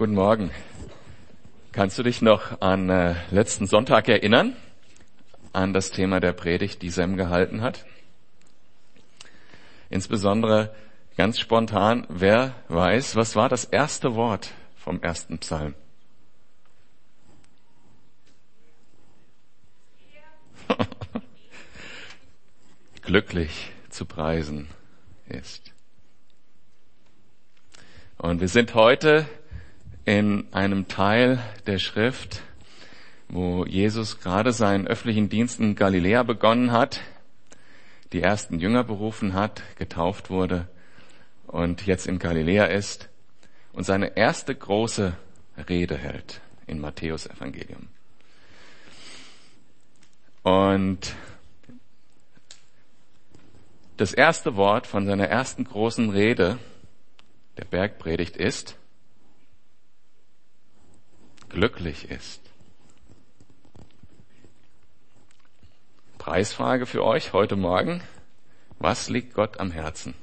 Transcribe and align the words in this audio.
Guten 0.00 0.14
Morgen. 0.14 0.50
Kannst 1.72 1.98
du 1.98 2.02
dich 2.02 2.22
noch 2.22 2.62
an 2.62 2.88
äh, 2.88 3.16
letzten 3.30 3.66
Sonntag 3.66 4.08
erinnern? 4.08 4.56
An 5.52 5.74
das 5.74 5.90
Thema 5.90 6.20
der 6.20 6.32
Predigt, 6.32 6.80
die 6.80 6.88
Sem 6.88 7.18
gehalten 7.18 7.60
hat? 7.60 7.84
Insbesondere 9.90 10.74
ganz 11.18 11.38
spontan, 11.38 12.06
wer 12.08 12.54
weiß, 12.68 13.14
was 13.14 13.36
war 13.36 13.50
das 13.50 13.66
erste 13.66 14.14
Wort 14.14 14.52
vom 14.74 15.02
ersten 15.02 15.36
Psalm? 15.36 15.74
Glücklich 23.02 23.70
zu 23.90 24.06
preisen 24.06 24.66
ist. 25.28 25.74
Und 28.16 28.40
wir 28.40 28.48
sind 28.48 28.74
heute 28.74 29.26
in 30.10 30.52
einem 30.52 30.88
Teil 30.88 31.38
der 31.68 31.78
Schrift, 31.78 32.42
wo 33.28 33.64
Jesus 33.64 34.18
gerade 34.18 34.52
seinen 34.52 34.88
öffentlichen 34.88 35.28
Dienst 35.28 35.60
in 35.60 35.76
Galiläa 35.76 36.24
begonnen 36.24 36.72
hat, 36.72 37.00
die 38.12 38.20
ersten 38.20 38.58
Jünger 38.58 38.82
berufen 38.82 39.34
hat, 39.34 39.62
getauft 39.76 40.28
wurde 40.28 40.66
und 41.46 41.86
jetzt 41.86 42.08
in 42.08 42.18
Galiläa 42.18 42.64
ist 42.64 43.08
und 43.72 43.84
seine 43.84 44.16
erste 44.16 44.52
große 44.52 45.16
Rede 45.68 45.96
hält 45.96 46.40
in 46.66 46.80
Matthäus 46.80 47.26
Evangelium. 47.26 47.86
Und 50.42 51.14
das 53.96 54.12
erste 54.12 54.56
Wort 54.56 54.88
von 54.88 55.06
seiner 55.06 55.28
ersten 55.28 55.62
großen 55.62 56.10
Rede, 56.10 56.58
der 57.58 57.64
Bergpredigt, 57.64 58.36
ist, 58.36 58.74
glücklich 61.50 62.10
ist. 62.10 62.40
Preisfrage 66.18 66.86
für 66.86 67.04
euch 67.04 67.32
heute 67.32 67.56
Morgen. 67.56 68.02
Was 68.78 69.08
liegt 69.08 69.34
Gott 69.34 69.58
am 69.60 69.70
Herzen? 69.70 70.14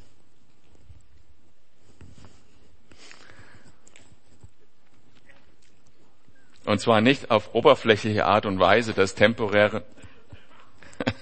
Und 6.66 6.80
zwar 6.80 7.02
nicht 7.02 7.32
auf 7.32 7.54
oberflächliche 7.56 8.26
Art 8.26 8.46
und 8.46 8.60
Weise, 8.60 8.94
dass 8.94 9.16
temporäre 9.16 9.84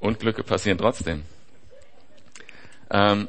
Unglücke 0.00 0.44
passieren 0.44 0.78
trotzdem. 0.78 1.24
Ähm, 2.90 3.28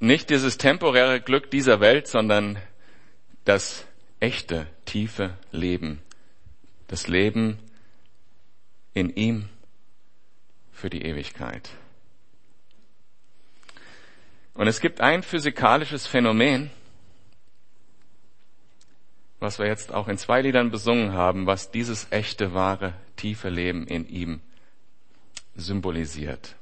nicht 0.00 0.30
dieses 0.30 0.58
temporäre 0.58 1.20
Glück 1.20 1.50
dieser 1.50 1.80
Welt, 1.80 2.08
sondern 2.08 2.58
das 3.44 3.84
echte, 4.20 4.66
tiefe 4.84 5.36
Leben. 5.52 6.00
Das 6.86 7.08
Leben 7.08 7.58
in 8.94 9.10
ihm 9.10 9.48
für 10.72 10.90
die 10.90 11.02
Ewigkeit. 11.02 11.70
Und 14.54 14.66
es 14.66 14.80
gibt 14.80 15.00
ein 15.00 15.22
physikalisches 15.22 16.06
Phänomen, 16.06 16.70
was 19.40 19.58
wir 19.58 19.66
jetzt 19.66 19.92
auch 19.92 20.08
in 20.08 20.18
zwei 20.18 20.42
Liedern 20.42 20.70
besungen 20.70 21.12
haben, 21.12 21.46
was 21.46 21.70
dieses 21.70 22.08
echte, 22.10 22.54
wahre, 22.54 22.94
tiefe 23.16 23.50
Leben 23.50 23.86
in 23.86 24.08
ihm 24.08 24.40
symbolisiert. 25.54 26.56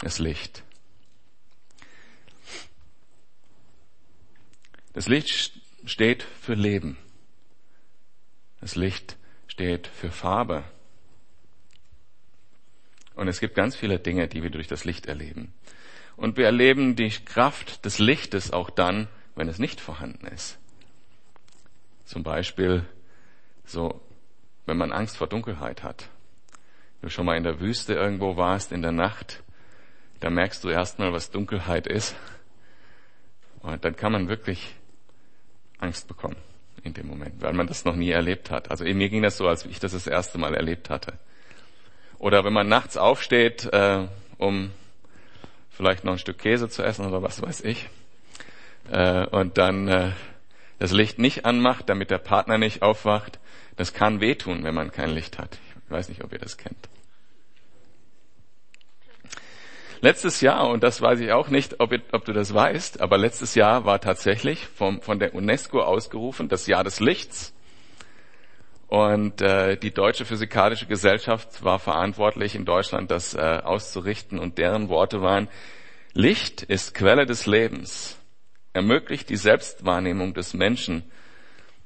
Das 0.00 0.18
Licht. 0.18 0.62
Das 4.94 5.08
Licht 5.08 5.52
steht 5.84 6.22
für 6.22 6.54
Leben. 6.54 6.96
Das 8.60 8.76
Licht 8.76 9.16
steht 9.48 9.88
für 9.88 10.10
Farbe. 10.10 10.64
Und 13.16 13.28
es 13.28 13.40
gibt 13.40 13.54
ganz 13.54 13.76
viele 13.76 13.98
Dinge, 13.98 14.28
die 14.28 14.42
wir 14.42 14.50
durch 14.50 14.68
das 14.68 14.84
Licht 14.84 15.06
erleben. 15.06 15.52
Und 16.16 16.36
wir 16.36 16.46
erleben 16.46 16.94
die 16.94 17.10
Kraft 17.10 17.84
des 17.84 17.98
Lichtes 17.98 18.52
auch 18.52 18.70
dann, 18.70 19.08
wenn 19.34 19.48
es 19.48 19.58
nicht 19.58 19.80
vorhanden 19.80 20.26
ist. 20.28 20.58
Zum 22.04 22.22
Beispiel 22.22 22.86
so, 23.64 24.00
wenn 24.66 24.76
man 24.76 24.92
Angst 24.92 25.16
vor 25.16 25.26
Dunkelheit 25.26 25.82
hat. 25.82 26.08
Wenn 27.00 27.08
du 27.08 27.10
schon 27.10 27.26
mal 27.26 27.36
in 27.36 27.42
der 27.42 27.60
Wüste 27.60 27.94
irgendwo 27.94 28.36
warst 28.36 28.70
in 28.70 28.82
der 28.82 28.92
Nacht, 28.92 29.42
da 30.20 30.30
merkst 30.30 30.62
du 30.62 30.68
erstmal, 30.68 31.12
was 31.12 31.32
Dunkelheit 31.32 31.88
ist. 31.88 32.14
Und 33.60 33.84
dann 33.84 33.96
kann 33.96 34.12
man 34.12 34.28
wirklich 34.28 34.74
Angst 35.84 36.08
bekommen 36.08 36.36
in 36.82 36.94
dem 36.94 37.06
Moment, 37.06 37.40
weil 37.40 37.52
man 37.52 37.66
das 37.66 37.84
noch 37.84 37.96
nie 37.96 38.10
erlebt 38.10 38.50
hat. 38.50 38.70
Also 38.70 38.84
mir 38.84 39.08
ging 39.08 39.22
das 39.22 39.36
so, 39.36 39.48
als 39.48 39.64
ich 39.64 39.78
das 39.78 39.92
das 39.92 40.06
erste 40.06 40.38
Mal 40.38 40.54
erlebt 40.54 40.90
hatte. 40.90 41.14
Oder 42.18 42.44
wenn 42.44 42.52
man 42.52 42.68
nachts 42.68 42.96
aufsteht, 42.96 43.66
äh, 43.72 44.06
um 44.38 44.70
vielleicht 45.70 46.04
noch 46.04 46.12
ein 46.12 46.18
Stück 46.18 46.38
Käse 46.38 46.68
zu 46.68 46.82
essen 46.82 47.06
oder 47.06 47.22
was 47.22 47.42
weiß 47.42 47.62
ich, 47.62 47.88
äh, 48.90 49.26
und 49.26 49.58
dann 49.58 49.88
äh, 49.88 50.10
das 50.78 50.92
Licht 50.92 51.18
nicht 51.18 51.44
anmacht, 51.44 51.88
damit 51.88 52.10
der 52.10 52.18
Partner 52.18 52.58
nicht 52.58 52.82
aufwacht, 52.82 53.38
das 53.76 53.92
kann 53.92 54.20
wehtun, 54.20 54.64
wenn 54.64 54.74
man 54.74 54.92
kein 54.92 55.10
Licht 55.10 55.38
hat. 55.38 55.58
Ich 55.84 55.90
weiß 55.90 56.08
nicht, 56.08 56.22
ob 56.22 56.32
ihr 56.32 56.38
das 56.38 56.56
kennt. 56.56 56.88
Letztes 60.04 60.42
Jahr, 60.42 60.68
und 60.68 60.82
das 60.82 61.00
weiß 61.00 61.18
ich 61.20 61.32
auch 61.32 61.48
nicht, 61.48 61.80
ob, 61.80 61.94
ob, 62.12 62.26
du 62.26 62.34
das 62.34 62.52
weißt, 62.52 63.00
aber 63.00 63.16
letztes 63.16 63.54
Jahr 63.54 63.86
war 63.86 64.02
tatsächlich 64.02 64.66
vom, 64.66 65.00
von 65.00 65.18
der 65.18 65.34
UNESCO 65.34 65.80
ausgerufen 65.80 66.50
das 66.50 66.66
Jahr 66.66 66.84
des 66.84 67.00
Lichts. 67.00 67.54
Und 68.86 69.40
äh, 69.40 69.78
die 69.78 69.92
Deutsche 69.92 70.26
Physikalische 70.26 70.84
Gesellschaft 70.84 71.64
war 71.64 71.78
verantwortlich, 71.78 72.54
in 72.54 72.66
Deutschland 72.66 73.10
das 73.10 73.32
äh, 73.32 73.38
auszurichten. 73.64 74.38
Und 74.38 74.58
deren 74.58 74.90
Worte 74.90 75.22
waren, 75.22 75.48
Licht 76.12 76.62
ist 76.62 76.92
Quelle 76.92 77.24
des 77.24 77.46
Lebens, 77.46 78.18
ermöglicht 78.74 79.30
die 79.30 79.36
Selbstwahrnehmung 79.36 80.34
des 80.34 80.52
Menschen, 80.52 81.10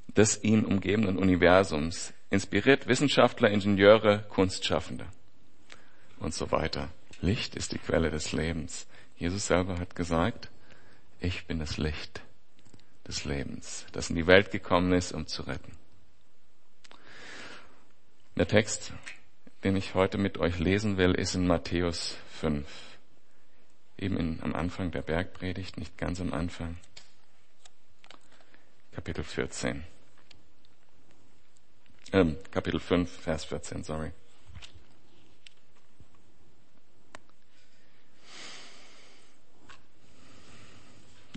des 0.09 0.43
ihn 0.43 0.65
umgebenden 0.65 1.19
Universums, 1.19 2.13
inspiriert 2.31 2.89
Wissenschaftler, 2.89 3.49
Ingenieure, 3.49 4.25
Kunstschaffende 4.29 5.07
und 6.19 6.35
so 6.35 6.51
weiter. 6.51 6.89
Licht 7.21 7.57
ist 7.57 7.73
die 7.73 7.79
Quelle 7.79 8.11
des 8.11 8.33
Lebens. 8.33 8.87
Jesus 9.17 9.47
selber 9.47 9.79
hat 9.79 9.97
gesagt, 9.97 10.49
ich 11.21 11.47
bin 11.47 11.59
das 11.59 11.77
Licht 11.77 12.23
des 13.07 13.25
Lebens, 13.25 13.87
das 13.93 14.11
in 14.11 14.17
die 14.17 14.27
Welt 14.27 14.51
gekommen 14.51 14.93
ist, 14.93 15.13
um 15.13 15.27
zu 15.27 15.43
retten. 15.43 15.73
Der 18.37 18.47
Text, 18.47 18.93
den 19.65 19.75
ich 19.75 19.95
heute 19.95 20.19
mit 20.19 20.39
euch 20.39 20.59
lesen 20.61 20.97
will, 20.97 21.13
ist 21.13 21.35
in 21.35 21.47
Matthäus 21.47 22.17
5. 22.41 22.67
Eben 23.97 24.17
in, 24.17 24.41
am 24.43 24.55
Anfang 24.55 24.93
der 24.93 25.03
Bergpredigt, 25.03 25.77
nicht 25.77 25.99
ganz 25.99 26.21
am 26.21 26.33
Anfang. 26.33 26.79
Kapitel 28.93 29.25
14. 29.25 29.83
Ähm, 32.13 32.37
Kapitel 32.53 32.79
5, 32.79 33.11
Vers 33.11 33.45
14, 33.47 33.83
sorry. 33.83 34.13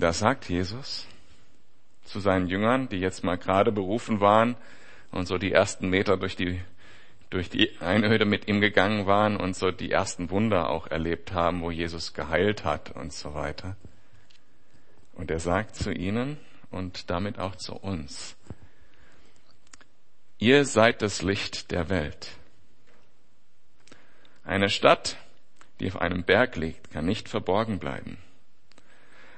Da 0.01 0.13
sagt 0.13 0.49
Jesus 0.49 1.05
zu 2.05 2.19
seinen 2.19 2.47
Jüngern, 2.47 2.89
die 2.89 2.97
jetzt 2.97 3.23
mal 3.23 3.37
gerade 3.37 3.71
berufen 3.71 4.19
waren 4.19 4.57
und 5.11 5.27
so 5.27 5.37
die 5.37 5.51
ersten 5.51 5.91
Meter 5.91 6.17
durch 6.17 6.35
die, 6.35 6.59
durch 7.29 7.51
die 7.51 7.79
Einöde 7.81 8.25
mit 8.25 8.47
ihm 8.47 8.61
gegangen 8.61 9.05
waren 9.05 9.37
und 9.37 9.55
so 9.55 9.69
die 9.69 9.91
ersten 9.91 10.31
Wunder 10.31 10.69
auch 10.69 10.87
erlebt 10.87 11.33
haben, 11.33 11.61
wo 11.61 11.69
Jesus 11.69 12.15
geheilt 12.15 12.65
hat 12.65 12.89
und 12.89 13.13
so 13.13 13.35
weiter. 13.35 13.75
Und 15.13 15.29
er 15.29 15.39
sagt 15.39 15.75
zu 15.75 15.91
ihnen 15.91 16.39
und 16.71 17.11
damit 17.11 17.37
auch 17.37 17.55
zu 17.55 17.75
uns, 17.75 18.35
ihr 20.39 20.65
seid 20.65 21.03
das 21.03 21.21
Licht 21.21 21.69
der 21.69 21.89
Welt. 21.89 22.31
Eine 24.43 24.71
Stadt, 24.71 25.17
die 25.79 25.89
auf 25.89 26.01
einem 26.01 26.23
Berg 26.23 26.55
liegt, 26.55 26.89
kann 26.89 27.05
nicht 27.05 27.29
verborgen 27.29 27.77
bleiben. 27.77 28.17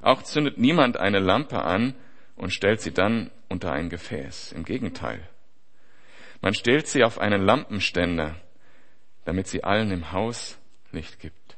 Auch 0.03 0.21
zündet 0.21 0.57
niemand 0.57 0.97
eine 0.97 1.19
Lampe 1.19 1.63
an 1.63 1.95
und 2.35 2.53
stellt 2.53 2.81
sie 2.81 2.93
dann 2.93 3.31
unter 3.47 3.71
ein 3.71 3.89
Gefäß. 3.89 4.51
Im 4.51 4.65
Gegenteil. 4.65 5.27
Man 6.41 6.53
stellt 6.53 6.87
sie 6.87 7.05
auf 7.05 7.19
einen 7.19 7.41
Lampenständer, 7.41 8.35
damit 9.23 9.47
sie 9.47 9.63
allen 9.63 9.91
im 9.91 10.11
Haus 10.11 10.59
Licht 10.91 11.19
gibt. 11.19 11.57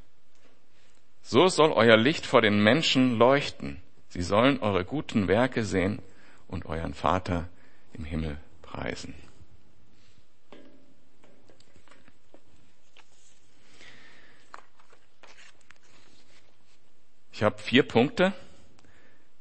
So 1.23 1.47
soll 1.47 1.71
euer 1.71 1.97
Licht 1.97 2.27
vor 2.27 2.41
den 2.41 2.61
Menschen 2.63 3.17
leuchten. 3.17 3.81
Sie 4.09 4.21
sollen 4.21 4.59
eure 4.59 4.85
guten 4.85 5.27
Werke 5.27 5.63
sehen 5.63 5.99
und 6.47 6.67
euren 6.67 6.93
Vater 6.93 7.49
im 7.93 8.05
Himmel 8.05 8.37
preisen. 8.61 9.15
Ich 17.35 17.43
habe 17.43 17.61
vier 17.61 17.85
Punkte, 17.85 18.31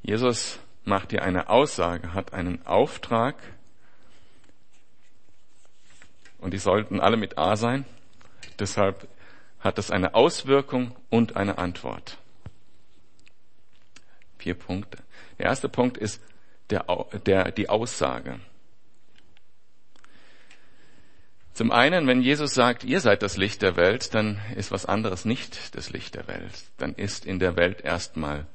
Jesus 0.01 0.59
macht 0.83 1.11
hier 1.11 1.23
eine 1.23 1.47
Aussage, 1.47 2.13
hat 2.13 2.33
einen 2.33 2.67
Auftrag 2.67 3.37
und 6.39 6.53
die 6.53 6.57
sollten 6.57 6.99
alle 6.99 7.15
mit 7.15 7.37
A 7.37 7.55
sein. 7.55 7.85
Deshalb 8.59 9.07
hat 9.61 9.79
es 9.79 9.91
eine 9.91 10.13
Auswirkung 10.13 10.93
und 11.09 11.37
eine 11.37 11.57
Antwort. 11.57 12.17
Vier 14.39 14.55
Punkte. 14.55 14.97
Der 15.37 15.45
erste 15.45 15.69
Punkt 15.69 15.95
ist 15.95 16.21
der, 16.71 16.83
der, 17.25 17.53
die 17.53 17.69
Aussage. 17.69 18.41
Zum 21.55 21.71
einen, 21.71 22.05
wenn 22.05 22.21
Jesus 22.21 22.53
sagt, 22.53 22.83
ihr 22.83 22.99
seid 22.99 23.23
das 23.23 23.37
Licht 23.37 23.61
der 23.61 23.77
Welt, 23.77 24.13
dann 24.13 24.41
ist 24.57 24.71
was 24.71 24.85
anderes 24.85 25.23
nicht 25.23 25.73
das 25.73 25.89
Licht 25.89 26.15
der 26.15 26.27
Welt. 26.27 26.51
Dann 26.75 26.93
ist 26.95 27.25
in 27.25 27.39
der 27.39 27.55
Welt 27.55 27.79
erstmal 27.79 28.45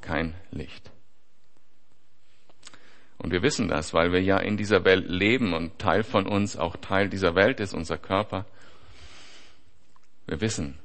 kein 0.00 0.34
Licht. 0.50 0.90
Und 3.18 3.30
wir 3.30 3.42
wissen 3.42 3.68
das, 3.68 3.92
weil 3.92 4.10
wir 4.10 4.22
ja 4.22 4.38
in 4.38 4.56
dieser 4.56 4.86
Welt 4.86 5.06
leben 5.06 5.52
und 5.52 5.78
Teil 5.78 6.02
von 6.02 6.26
uns 6.26 6.56
auch 6.56 6.76
Teil 6.76 7.10
dieser 7.10 7.34
Welt 7.34 7.60
ist, 7.60 7.74
unser 7.74 7.98
Körper. 7.98 8.46
Wir 10.26 10.40
wissen, 10.40 10.78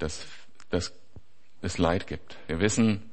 dass, 0.00 0.26
dass 0.70 0.92
es 1.60 1.78
Leid 1.78 2.08
gibt. 2.08 2.36
Wir 2.48 2.58
wissen, 2.58 3.08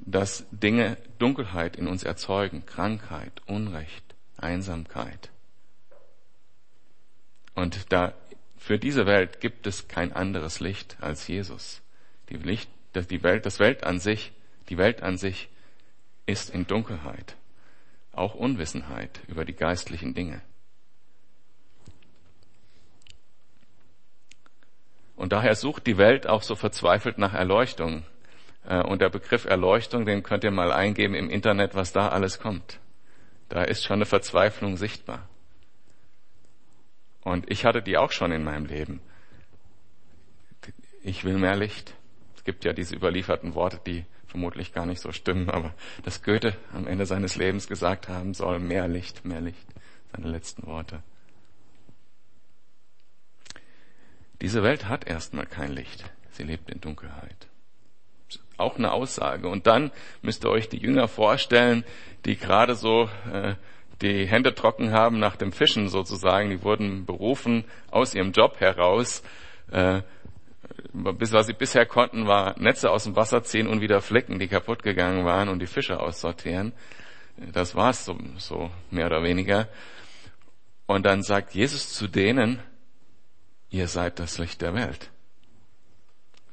dass 0.00 0.44
Dinge 0.50 0.98
Dunkelheit 1.18 1.76
in 1.76 1.88
uns 1.88 2.02
erzeugen, 2.02 2.66
Krankheit, 2.66 3.40
Unrecht, 3.46 4.04
Einsamkeit. 4.36 5.31
Und 7.54 7.92
da, 7.92 8.14
für 8.56 8.78
diese 8.78 9.06
Welt 9.06 9.40
gibt 9.40 9.66
es 9.66 9.88
kein 9.88 10.12
anderes 10.12 10.60
Licht 10.60 10.96
als 11.00 11.26
Jesus. 11.26 11.82
Die 12.28 12.36
Licht, 12.36 12.70
die 12.94 13.22
Welt, 13.22 13.46
das 13.46 13.58
Welt 13.58 13.84
an 13.84 14.00
sich, 14.00 14.32
die 14.68 14.78
Welt 14.78 15.02
an 15.02 15.18
sich 15.18 15.48
ist 16.26 16.50
in 16.50 16.66
Dunkelheit, 16.66 17.36
auch 18.12 18.34
Unwissenheit 18.34 19.20
über 19.26 19.44
die 19.44 19.54
geistlichen 19.54 20.14
Dinge. 20.14 20.40
Und 25.16 25.32
daher 25.32 25.54
sucht 25.54 25.86
die 25.86 25.98
Welt 25.98 26.26
auch 26.26 26.42
so 26.42 26.54
verzweifelt 26.56 27.18
nach 27.18 27.34
Erleuchtung. 27.34 28.04
Äh, 28.66 28.82
und 28.82 29.00
der 29.00 29.08
Begriff 29.08 29.44
Erleuchtung, 29.44 30.04
den 30.04 30.22
könnt 30.22 30.42
ihr 30.42 30.50
mal 30.50 30.72
eingeben 30.72 31.14
im 31.14 31.30
Internet, 31.30 31.74
was 31.74 31.92
da 31.92 32.08
alles 32.08 32.40
kommt. 32.40 32.80
Da 33.48 33.62
ist 33.62 33.84
schon 33.84 33.98
eine 33.98 34.06
Verzweiflung 34.06 34.76
sichtbar. 34.76 35.28
Und 37.24 37.50
ich 37.50 37.64
hatte 37.64 37.82
die 37.82 37.96
auch 37.96 38.12
schon 38.12 38.32
in 38.32 38.44
meinem 38.44 38.66
Leben. 38.66 39.00
Ich 41.02 41.24
will 41.24 41.38
mehr 41.38 41.56
Licht. 41.56 41.94
Es 42.36 42.44
gibt 42.44 42.64
ja 42.64 42.72
diese 42.72 42.94
überlieferten 42.94 43.54
Worte, 43.54 43.80
die 43.86 44.04
vermutlich 44.26 44.72
gar 44.72 44.86
nicht 44.86 45.00
so 45.00 45.12
stimmen, 45.12 45.50
aber 45.50 45.74
dass 46.04 46.22
Goethe 46.22 46.56
am 46.72 46.86
Ende 46.86 47.06
seines 47.06 47.36
Lebens 47.36 47.68
gesagt 47.68 48.08
haben 48.08 48.34
soll, 48.34 48.58
mehr 48.58 48.88
Licht, 48.88 49.24
mehr 49.24 49.40
Licht, 49.40 49.66
seine 50.12 50.28
letzten 50.28 50.66
Worte. 50.66 51.02
Diese 54.40 54.62
Welt 54.62 54.88
hat 54.88 55.06
erstmal 55.06 55.46
kein 55.46 55.72
Licht. 55.72 56.10
Sie 56.30 56.42
lebt 56.42 56.70
in 56.70 56.80
Dunkelheit. 56.80 57.48
Auch 58.56 58.76
eine 58.76 58.90
Aussage. 58.92 59.48
Und 59.48 59.66
dann 59.66 59.92
müsst 60.22 60.44
ihr 60.44 60.50
euch 60.50 60.68
die 60.68 60.78
Jünger 60.78 61.06
vorstellen, 61.06 61.84
die 62.24 62.36
gerade 62.36 62.74
so 62.74 63.08
äh, 63.32 63.54
die 64.02 64.26
Hände 64.26 64.54
trocken 64.54 64.92
haben 64.92 65.18
nach 65.18 65.36
dem 65.36 65.52
Fischen 65.52 65.88
sozusagen. 65.88 66.50
Die 66.50 66.62
wurden 66.62 67.06
berufen 67.06 67.64
aus 67.90 68.14
ihrem 68.14 68.32
Job 68.32 68.60
heraus. 68.60 69.22
Äh, 69.70 70.02
bis 70.92 71.32
was 71.32 71.46
sie 71.46 71.52
bisher 71.52 71.86
konnten, 71.86 72.26
war 72.26 72.58
Netze 72.58 72.90
aus 72.90 73.04
dem 73.04 73.16
Wasser 73.16 73.42
ziehen 73.42 73.66
und 73.66 73.80
wieder 73.80 74.00
Flecken, 74.00 74.38
die 74.38 74.48
kaputt 74.48 74.82
gegangen 74.82 75.24
waren 75.24 75.48
und 75.48 75.60
die 75.60 75.66
Fische 75.66 76.00
aussortieren. 76.00 76.72
Das 77.36 77.74
war's 77.74 78.04
so, 78.04 78.18
so 78.36 78.70
mehr 78.90 79.06
oder 79.06 79.22
weniger. 79.22 79.68
Und 80.86 81.06
dann 81.06 81.22
sagt 81.22 81.54
Jesus 81.54 81.94
zu 81.94 82.08
denen, 82.08 82.60
ihr 83.70 83.88
seid 83.88 84.18
das 84.18 84.38
Licht 84.38 84.60
der 84.60 84.74
Welt. 84.74 85.10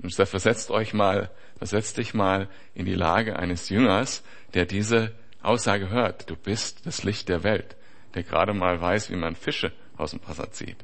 Und 0.01 0.13
versetzt 0.13 0.71
euch 0.71 0.93
mal, 0.93 1.29
versetzt 1.57 1.97
dich 1.97 2.13
mal 2.13 2.47
in 2.73 2.85
die 2.85 2.95
Lage 2.95 3.37
eines 3.37 3.67
Jüngers, 3.67 4.23
der 4.53 4.65
diese 4.65 5.11
Aussage 5.41 5.89
hört. 5.89 6.29
Du 6.29 6.35
bist 6.35 6.85
das 6.85 7.03
Licht 7.03 7.29
der 7.29 7.43
Welt, 7.43 7.75
der 8.13 8.23
gerade 8.23 8.53
mal 8.53 8.79
weiß, 8.79 9.09
wie 9.09 9.15
man 9.15 9.35
Fische 9.35 9.71
aus 9.97 10.11
dem 10.11 10.21
Wasser 10.27 10.51
zieht. 10.51 10.83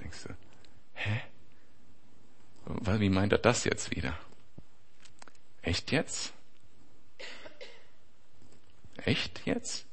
Denkst 0.00 0.24
du, 0.24 0.34
hä? 0.94 1.20
Wie 2.98 3.08
meint 3.08 3.32
er 3.32 3.38
das 3.38 3.64
jetzt 3.64 3.90
wieder? 3.94 4.18
Echt 5.62 5.90
jetzt? 5.92 6.32
Echt 9.04 9.46
jetzt? 9.46 9.86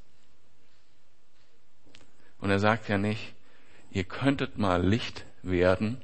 Und 2.38 2.50
er 2.50 2.58
sagt 2.58 2.88
ja 2.88 2.98
nicht, 2.98 3.34
ihr 3.90 4.04
könntet 4.04 4.58
mal 4.58 4.84
Licht 4.84 5.24
werden 5.42 6.02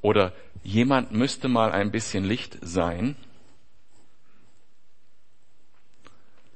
oder 0.00 0.32
jemand 0.62 1.12
müsste 1.12 1.48
mal 1.48 1.72
ein 1.72 1.90
bisschen 1.90 2.24
Licht 2.24 2.58
sein. 2.62 3.16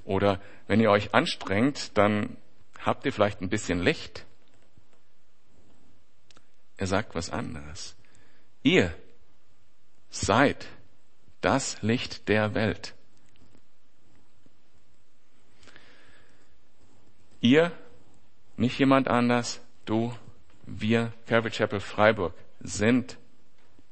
Oder 0.05 0.41
wenn 0.67 0.81
ihr 0.81 0.91
euch 0.91 1.15
anstrengt, 1.15 1.97
dann 1.97 2.37
habt 2.79 3.05
ihr 3.07 3.13
vielleicht 3.13 3.41
ein 3.41 3.49
bisschen 3.49 3.81
Licht. 3.81 4.25
Er 6.77 6.87
sagt 6.87 7.15
was 7.15 7.31
anderes. 7.31 7.97
Ihr 8.63 8.95
seid 10.11 10.67
das 11.41 11.81
Licht 11.83 12.29
der 12.29 12.55
Welt. 12.55 12.95
Ihr, 17.41 17.73
nicht 18.57 18.79
jemand 18.79 19.09
anders, 19.09 19.61
du, 19.87 20.15
wir, 20.67 21.13
Calvary 21.27 21.51
Chapel 21.51 21.81
Freiburg, 21.81 22.35
sind 22.61 23.17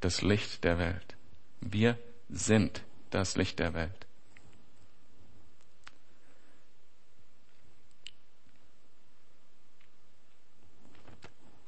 das 0.01 0.21
Licht 0.21 0.63
der 0.63 0.77
Welt. 0.77 1.15
Wir 1.59 1.97
sind 2.29 2.83
das 3.09 3.35
Licht 3.35 3.59
der 3.59 3.73
Welt. 3.73 4.07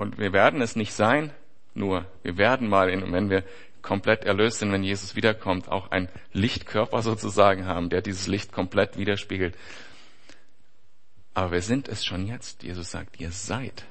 Und 0.01 0.17
wir 0.17 0.34
werden 0.34 0.63
es 0.63 0.75
nicht 0.75 0.93
sein, 0.93 1.31
nur. 1.75 2.08
Wir 2.24 2.36
werden 2.36 2.67
mal, 2.67 2.89
in, 2.89 3.13
wenn 3.13 3.29
wir 3.29 3.43
komplett 3.84 4.25
erlöst 4.25 4.58
sind, 4.58 4.72
wenn 4.72 4.84
Jesus 4.84 5.15
wiederkommt, 5.15 5.70
auch 5.70 5.91
einen 5.91 6.10
Lichtkörper 6.34 7.03
sozusagen 7.03 7.67
haben, 7.67 7.89
der 7.89 8.01
dieses 8.01 8.25
Licht 8.25 8.51
komplett 8.51 8.98
widerspiegelt. 8.98 9.55
Aber 11.36 11.51
wir 11.51 11.62
sind 11.62 11.88
es 11.88 12.03
schon 12.03 12.25
jetzt. 12.25 12.63
Jesus 12.63 12.89
sagt, 12.89 13.20
ihr 13.20 13.29
seid, 13.29 13.86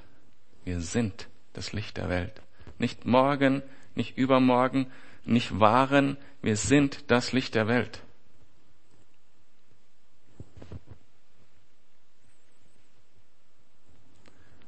wir 0.64 0.80
sind 0.80 1.28
das 1.52 1.72
Licht 1.72 1.96
der 1.96 2.08
Welt. 2.08 2.42
Nicht 2.76 3.06
morgen, 3.06 3.62
nicht 3.94 4.18
übermorgen, 4.18 4.90
nicht 5.24 5.60
waren, 5.60 6.16
wir 6.42 6.56
sind 6.56 7.08
das 7.08 7.30
Licht 7.30 7.54
der 7.54 7.68
Welt. 7.68 8.02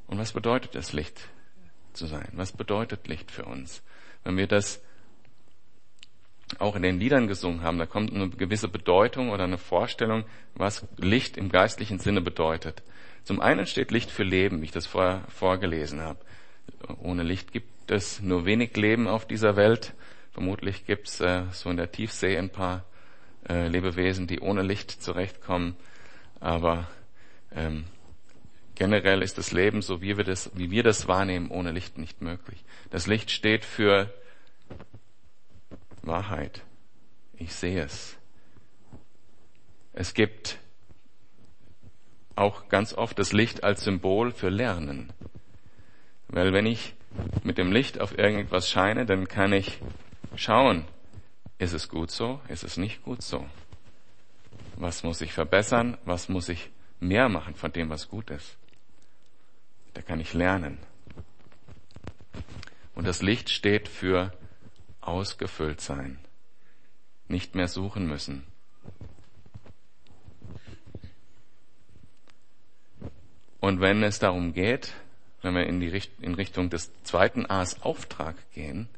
Und 0.06 0.18
was 0.18 0.32
bedeutet 0.32 0.76
das 0.76 0.92
Licht 0.92 1.31
zu 1.96 2.06
sein. 2.06 2.28
Was 2.32 2.52
bedeutet 2.52 3.08
Licht 3.08 3.30
für 3.30 3.44
uns? 3.44 3.82
Wenn 4.24 4.36
wir 4.36 4.46
das 4.46 4.80
auch 6.58 6.76
in 6.76 6.82
den 6.82 6.98
Liedern 6.98 7.28
gesungen 7.28 7.62
haben, 7.62 7.78
da 7.78 7.86
kommt 7.86 8.12
eine 8.12 8.28
gewisse 8.28 8.68
Bedeutung 8.68 9.30
oder 9.30 9.44
eine 9.44 9.58
Vorstellung, 9.58 10.24
was 10.54 10.86
Licht 10.96 11.36
im 11.36 11.48
geistlichen 11.48 11.98
Sinne 11.98 12.20
bedeutet. 12.20 12.82
Zum 13.24 13.40
einen 13.40 13.66
steht 13.66 13.90
Licht 13.90 14.10
für 14.10 14.24
Leben, 14.24 14.60
wie 14.60 14.66
ich 14.66 14.72
das 14.72 14.86
vorher 14.86 15.22
vorgelesen 15.28 16.00
habe. 16.00 16.18
Ohne 17.00 17.22
Licht 17.22 17.52
gibt 17.52 17.90
es 17.90 18.20
nur 18.20 18.44
wenig 18.44 18.76
Leben 18.76 19.06
auf 19.08 19.26
dieser 19.26 19.56
Welt. 19.56 19.94
Vermutlich 20.32 20.86
gibt 20.86 21.08
es 21.08 21.20
äh, 21.20 21.44
so 21.52 21.70
in 21.70 21.76
der 21.76 21.92
Tiefsee 21.92 22.36
ein 22.36 22.50
paar 22.50 22.84
äh, 23.48 23.68
Lebewesen, 23.68 24.26
die 24.26 24.40
ohne 24.40 24.62
Licht 24.62 24.90
zurechtkommen. 24.90 25.76
Aber 26.40 26.88
ähm, 27.54 27.84
Generell 28.74 29.22
ist 29.22 29.36
das 29.38 29.52
Leben, 29.52 29.82
so 29.82 30.00
wie 30.00 30.16
wir 30.16 30.24
das, 30.24 30.50
wie 30.54 30.70
wir 30.70 30.82
das 30.82 31.06
wahrnehmen, 31.06 31.50
ohne 31.50 31.72
Licht 31.72 31.98
nicht 31.98 32.22
möglich. 32.22 32.64
Das 32.90 33.06
Licht 33.06 33.30
steht 33.30 33.64
für 33.64 34.12
Wahrheit. 36.02 36.62
Ich 37.34 37.54
sehe 37.54 37.82
es. 37.82 38.16
Es 39.92 40.14
gibt 40.14 40.58
auch 42.34 42.68
ganz 42.68 42.94
oft 42.94 43.18
das 43.18 43.34
Licht 43.34 43.62
als 43.62 43.84
Symbol 43.84 44.32
für 44.32 44.48
Lernen. 44.48 45.12
Weil 46.28 46.54
wenn 46.54 46.64
ich 46.64 46.94
mit 47.44 47.58
dem 47.58 47.72
Licht 47.72 48.00
auf 48.00 48.16
irgendetwas 48.16 48.70
scheine, 48.70 49.04
dann 49.04 49.28
kann 49.28 49.52
ich 49.52 49.80
schauen, 50.34 50.86
ist 51.58 51.74
es 51.74 51.90
gut 51.90 52.10
so, 52.10 52.40
ist 52.48 52.64
es 52.64 52.78
nicht 52.78 53.02
gut 53.02 53.20
so. 53.20 53.46
Was 54.76 55.02
muss 55.02 55.20
ich 55.20 55.34
verbessern, 55.34 55.98
was 56.06 56.30
muss 56.30 56.48
ich 56.48 56.70
mehr 57.00 57.28
machen 57.28 57.54
von 57.54 57.70
dem, 57.70 57.90
was 57.90 58.08
gut 58.08 58.30
ist 58.30 58.56
da 59.94 60.02
kann 60.02 60.20
ich 60.20 60.34
lernen. 60.34 60.78
Und 62.94 63.06
das 63.06 63.22
Licht 63.22 63.50
steht 63.50 63.88
für 63.88 64.32
ausgefüllt 65.00 65.80
sein. 65.80 66.18
nicht 67.28 67.54
mehr 67.54 67.68
suchen 67.68 68.06
müssen. 68.06 68.46
Und 73.58 73.80
wenn 73.80 74.02
es 74.02 74.18
darum 74.18 74.52
geht, 74.52 74.92
wenn 75.40 75.54
wir 75.54 75.66
in, 75.66 75.80
die 75.80 75.88
Richt 75.88 76.12
in 76.20 76.34
Richtung 76.34 76.68
des 76.68 76.92
zweiten 77.04 77.48
A's 77.48 77.80
Auftrag 77.82 78.36
gehen, 78.52 78.88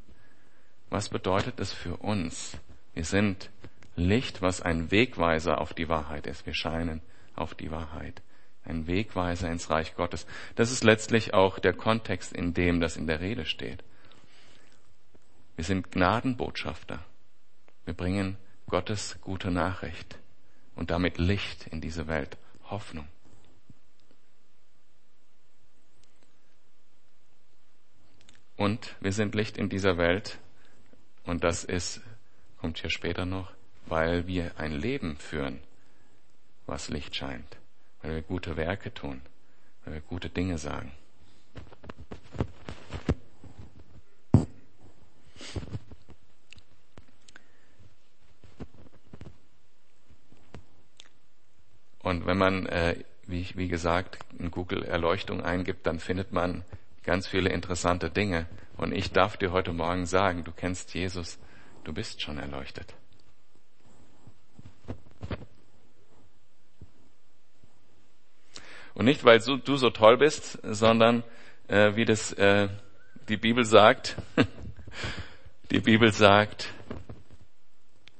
was 0.89 1.09
bedeutet 1.09 1.59
es 1.59 1.71
für 1.71 1.97
uns? 1.97 2.57
Wir 2.93 3.05
sind 3.05 3.49
Licht, 3.95 4.41
was 4.41 4.61
ein 4.61 4.91
Wegweiser 4.91 5.61
auf 5.61 5.73
die 5.73 5.87
Wahrheit 5.87 6.27
ist. 6.27 6.45
Wir 6.45 6.53
scheinen 6.53 7.01
auf 7.35 7.55
die 7.55 7.71
Wahrheit. 7.71 8.21
Ein 8.65 8.87
Wegweiser 8.87 9.49
ins 9.49 9.69
Reich 9.69 9.95
Gottes. 9.95 10.25
Das 10.55 10.71
ist 10.71 10.83
letztlich 10.83 11.33
auch 11.33 11.59
der 11.59 11.73
Kontext, 11.73 12.33
in 12.33 12.53
dem 12.53 12.81
das 12.81 12.97
in 12.97 13.07
der 13.07 13.21
Rede 13.21 13.45
steht. 13.45 13.83
Wir 15.55 15.63
sind 15.63 15.91
Gnadenbotschafter. 15.91 16.99
Wir 17.85 17.93
bringen 17.93 18.37
Gottes 18.67 19.17
gute 19.21 19.51
Nachricht 19.51 20.17
und 20.75 20.89
damit 20.91 21.17
Licht 21.17 21.67
in 21.67 21.81
diese 21.81 22.07
Welt, 22.07 22.37
Hoffnung. 22.69 23.07
Und 28.57 28.95
wir 29.01 29.11
sind 29.11 29.35
Licht 29.35 29.57
in 29.57 29.69
dieser 29.69 29.97
Welt 29.97 30.39
und 31.23 31.43
das 31.43 31.63
ist, 31.63 32.01
kommt 32.57 32.79
hier 32.79 32.89
später 32.89 33.25
noch, 33.25 33.51
weil 33.85 34.27
wir 34.27 34.57
ein 34.57 34.71
Leben 34.71 35.17
führen, 35.17 35.59
was 36.65 36.89
Licht 36.89 37.15
scheint, 37.15 37.57
weil 38.05 38.15
wir 38.15 38.21
gute 38.21 38.55
Werke 38.55 38.93
tun, 38.93 39.21
weil 39.83 39.95
wir 39.95 40.01
gute 40.01 40.29
Dinge 40.29 40.59
sagen. 40.59 40.91
Und 52.03 52.27
wenn 52.27 52.37
man, 52.37 52.67
äh, 52.67 53.03
wie, 53.25 53.49
wie 53.55 53.67
gesagt, 53.67 54.19
in 54.37 54.51
Google 54.51 54.83
Erleuchtung 54.83 55.41
eingibt, 55.41 55.87
dann 55.87 55.99
findet 55.99 56.31
man 56.31 56.63
ganz 57.01 57.27
viele 57.27 57.49
interessante 57.49 58.11
Dinge. 58.11 58.45
Und 58.77 58.91
ich 58.91 59.11
darf 59.11 59.37
dir 59.37 59.51
heute 59.51 59.73
Morgen 59.73 60.05
sagen, 60.05 60.43
du 60.43 60.51
kennst 60.51 60.93
Jesus, 60.93 61.39
du 61.83 61.91
bist 61.91 62.21
schon 62.21 62.37
erleuchtet. 62.37 62.93
Und 68.95 69.05
nicht, 69.05 69.23
weil 69.23 69.39
du 69.39 69.77
so 69.77 69.89
toll 69.91 70.17
bist, 70.17 70.57
sondern 70.63 71.23
äh, 71.67 71.95
wie 71.95 72.05
das 72.05 72.33
äh, 72.33 72.69
die 73.27 73.37
Bibel 73.37 73.65
sagt. 73.65 74.15
die 75.71 75.79
Bibel 75.81 76.11
sagt, 76.11 76.69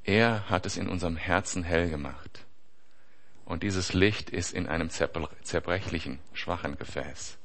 er 0.03 0.49
hat 0.49 0.65
es 0.65 0.77
in 0.77 0.87
unserem 0.87 1.15
Herzen 1.15 1.63
hell 1.63 1.89
gemacht. 1.89 2.45
Und 3.45 3.63
dieses 3.63 3.93
Licht 3.93 4.29
ist 4.29 4.53
in 4.53 4.67
einem 4.67 4.89
zerbrechlichen, 4.89 6.19
schwachen 6.33 6.77
Gefäß. 6.77 7.37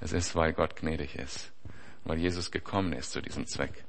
Es 0.00 0.12
ist, 0.12 0.34
weil 0.34 0.52
Gott 0.52 0.76
gnädig 0.76 1.16
ist, 1.16 1.52
weil 2.04 2.18
Jesus 2.18 2.50
gekommen 2.50 2.92
ist 2.92 3.12
zu 3.12 3.20
diesem 3.20 3.46
Zweck. 3.46 3.84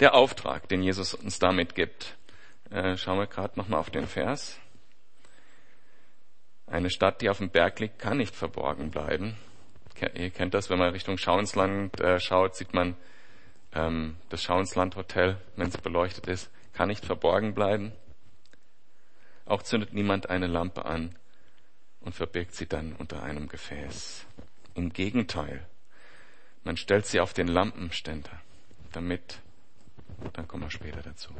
Der 0.00 0.14
Auftrag, 0.14 0.68
den 0.68 0.82
Jesus 0.82 1.14
uns 1.14 1.38
damit 1.38 1.74
gibt, 1.74 2.16
äh, 2.70 2.96
schauen 2.96 3.18
wir 3.18 3.26
gerade 3.26 3.58
nochmal 3.58 3.80
auf 3.80 3.90
den 3.90 4.06
Vers. 4.06 4.58
Eine 6.70 6.90
Stadt, 6.90 7.22
die 7.22 7.30
auf 7.30 7.38
dem 7.38 7.50
Berg 7.50 7.80
liegt, 7.80 7.98
kann 7.98 8.18
nicht 8.18 8.34
verborgen 8.34 8.90
bleiben. 8.90 9.36
Ihr 10.14 10.30
kennt 10.30 10.54
das, 10.54 10.70
wenn 10.70 10.78
man 10.78 10.90
Richtung 10.90 11.18
Schauensland 11.18 12.00
äh, 12.00 12.20
schaut, 12.20 12.54
sieht 12.54 12.74
man 12.74 12.96
ähm, 13.74 14.16
das 14.28 14.42
Schauensland 14.42 14.96
Hotel, 14.96 15.38
wenn 15.56 15.68
es 15.68 15.78
beleuchtet 15.78 16.26
ist, 16.26 16.50
kann 16.72 16.88
nicht 16.88 17.04
verborgen 17.04 17.54
bleiben. 17.54 17.92
Auch 19.46 19.62
zündet 19.62 19.94
niemand 19.94 20.30
eine 20.30 20.46
Lampe 20.46 20.84
an 20.84 21.16
und 22.00 22.14
verbirgt 22.14 22.54
sie 22.54 22.66
dann 22.66 22.92
unter 22.92 23.22
einem 23.22 23.48
Gefäß. 23.48 24.26
Im 24.74 24.92
Gegenteil, 24.92 25.66
man 26.64 26.76
stellt 26.76 27.06
sie 27.06 27.20
auf 27.20 27.32
den 27.32 27.48
Lampenständer, 27.48 28.40
damit, 28.92 29.40
dann 30.34 30.46
kommen 30.46 30.64
wir 30.64 30.70
später 30.70 31.02
dazu. 31.02 31.30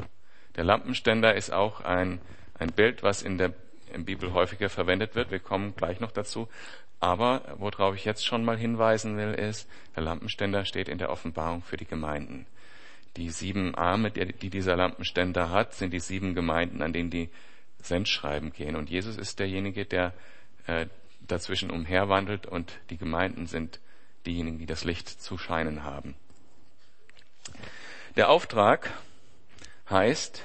Der 0.57 0.65
Lampenständer 0.65 1.35
ist 1.35 1.53
auch 1.53 1.83
ein, 1.83 2.21
ein 2.59 2.73
Bild, 2.73 3.03
was 3.03 3.23
in 3.23 3.39
der 3.39 3.53
in 3.93 4.05
Bibel 4.05 4.33
häufiger 4.33 4.69
verwendet 4.69 5.15
wird. 5.15 5.31
Wir 5.31 5.41
kommen 5.41 5.75
gleich 5.77 6.01
noch 6.01 6.13
dazu. 6.13 6.49
Aber 7.01 7.43
worauf 7.59 7.95
ich 7.95 8.05
jetzt 8.05 8.27
schon 8.27 8.45
mal 8.45 8.57
hinweisen 8.57 9.17
will, 9.17 9.35
ist, 9.35 9.69
der 9.95 10.03
Lampenständer 10.03 10.65
steht 10.65 10.89
in 10.89 10.99
der 10.99 11.11
Offenbarung 11.11 11.63
für 11.63 11.77
die 11.77 11.85
Gemeinden. 11.85 12.47
Die 13.17 13.31
sieben 13.31 13.75
Arme, 13.75 14.11
die 14.11 14.51
dieser 14.51 14.77
Lampenständer 14.77 15.51
hat, 15.51 15.75
sind 15.75 15.93
die 15.93 16.01
sieben 16.01 16.35
Gemeinden, 16.35 16.83
an 16.83 16.93
denen 16.93 17.11
die 17.11 17.31
Sendschreiben 17.81 18.53
gehen. 18.53 18.77
Und 18.77 18.91
Jesus 18.91 19.17
ist 19.17 19.39
derjenige, 19.39 19.85
der 19.85 20.13
äh, 20.67 20.87
dazwischen 21.21 21.71
umherwandelt 21.71 22.47
und 22.47 22.73
die 22.91 22.97
Gemeinden 22.97 23.47
sind 23.47 23.81
diejenigen, 24.27 24.59
die 24.59 24.67
das 24.67 24.85
Licht 24.85 25.09
zu 25.09 25.39
scheinen 25.39 25.85
haben. 25.85 26.15
Der 28.17 28.31
Auftrag 28.31 28.91
heißt, 29.89 30.45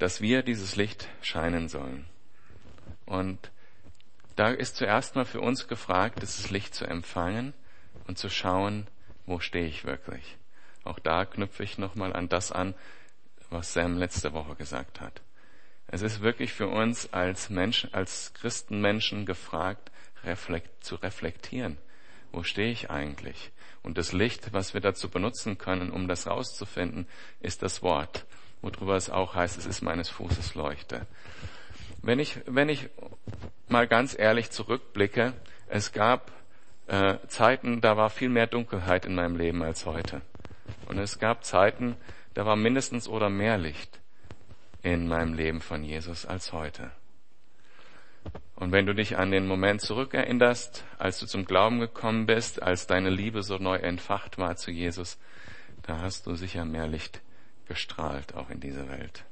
dass 0.00 0.22
wir 0.22 0.42
dieses 0.42 0.76
Licht 0.76 1.08
scheinen 1.20 1.68
sollen. 1.68 2.06
Und 3.04 3.50
da 4.34 4.48
ist 4.48 4.76
zuerst 4.76 5.14
mal 5.14 5.26
für 5.26 5.42
uns 5.42 5.68
gefragt, 5.68 6.22
dieses 6.22 6.50
Licht 6.50 6.74
zu 6.74 6.86
empfangen 6.86 7.52
und 8.06 8.16
zu 8.16 8.30
schauen, 8.30 8.86
wo 9.26 9.40
stehe 9.40 9.66
ich 9.66 9.84
wirklich. 9.84 10.38
Auch 10.84 10.98
da 10.98 11.26
knüpfe 11.26 11.62
ich 11.62 11.76
nochmal 11.76 12.14
an 12.14 12.30
das 12.30 12.50
an, 12.50 12.74
was 13.50 13.74
Sam 13.74 13.98
letzte 13.98 14.32
Woche 14.32 14.54
gesagt 14.54 15.02
hat. 15.02 15.20
Es 15.86 16.00
ist 16.00 16.22
wirklich 16.22 16.54
für 16.54 16.68
uns 16.68 17.12
als 17.12 17.50
Menschen, 17.50 17.92
als 17.92 18.32
Christenmenschen 18.32 19.26
gefragt, 19.26 19.90
reflekt, 20.24 20.82
zu 20.82 20.94
reflektieren. 20.94 21.76
Wo 22.32 22.42
stehe 22.42 22.72
ich 22.72 22.90
eigentlich? 22.90 23.52
Und 23.82 23.98
das 23.98 24.12
Licht, 24.12 24.54
was 24.54 24.72
wir 24.72 24.80
dazu 24.80 25.10
benutzen 25.10 25.58
können, 25.58 25.90
um 25.90 26.08
das 26.08 26.26
rauszufinden, 26.26 27.06
ist 27.40 27.62
das 27.62 27.82
Wort 27.82 28.24
worüber 28.62 28.96
es 28.96 29.10
auch 29.10 29.34
heißt, 29.34 29.58
es 29.58 29.66
ist 29.66 29.82
meines 29.82 30.08
Fußes 30.08 30.54
Leuchte. 30.54 31.06
Wenn 32.02 32.18
ich, 32.18 32.40
wenn 32.46 32.68
ich 32.68 32.88
mal 33.68 33.86
ganz 33.86 34.18
ehrlich 34.18 34.50
zurückblicke, 34.50 35.32
es 35.68 35.92
gab 35.92 36.32
äh, 36.86 37.16
Zeiten, 37.28 37.80
da 37.80 37.96
war 37.96 38.10
viel 38.10 38.28
mehr 38.28 38.46
Dunkelheit 38.46 39.04
in 39.04 39.14
meinem 39.14 39.36
Leben 39.36 39.62
als 39.62 39.86
heute. 39.86 40.22
Und 40.86 40.98
es 40.98 41.18
gab 41.18 41.44
Zeiten, 41.44 41.96
da 42.34 42.46
war 42.46 42.56
mindestens 42.56 43.08
oder 43.08 43.28
mehr 43.28 43.58
Licht 43.58 44.00
in 44.82 45.08
meinem 45.08 45.34
Leben 45.34 45.60
von 45.60 45.84
Jesus 45.84 46.26
als 46.26 46.52
heute. 46.52 46.90
Und 48.56 48.72
wenn 48.72 48.86
du 48.86 48.94
dich 48.94 49.16
an 49.16 49.30
den 49.30 49.46
Moment 49.46 49.80
zurückerinnerst, 49.80 50.84
als 50.98 51.18
du 51.18 51.26
zum 51.26 51.46
Glauben 51.46 51.80
gekommen 51.80 52.26
bist, 52.26 52.62
als 52.62 52.86
deine 52.86 53.08
Liebe 53.08 53.42
so 53.42 53.56
neu 53.56 53.76
entfacht 53.76 54.36
war 54.38 54.56
zu 54.56 54.70
Jesus, 54.70 55.18
da 55.82 56.00
hast 56.00 56.26
du 56.26 56.34
sicher 56.34 56.64
mehr 56.64 56.86
Licht 56.86 57.22
gestrahlt, 57.70 58.34
auch 58.34 58.50
in 58.50 58.58
dieser 58.58 58.88
Welt. 58.88 59.24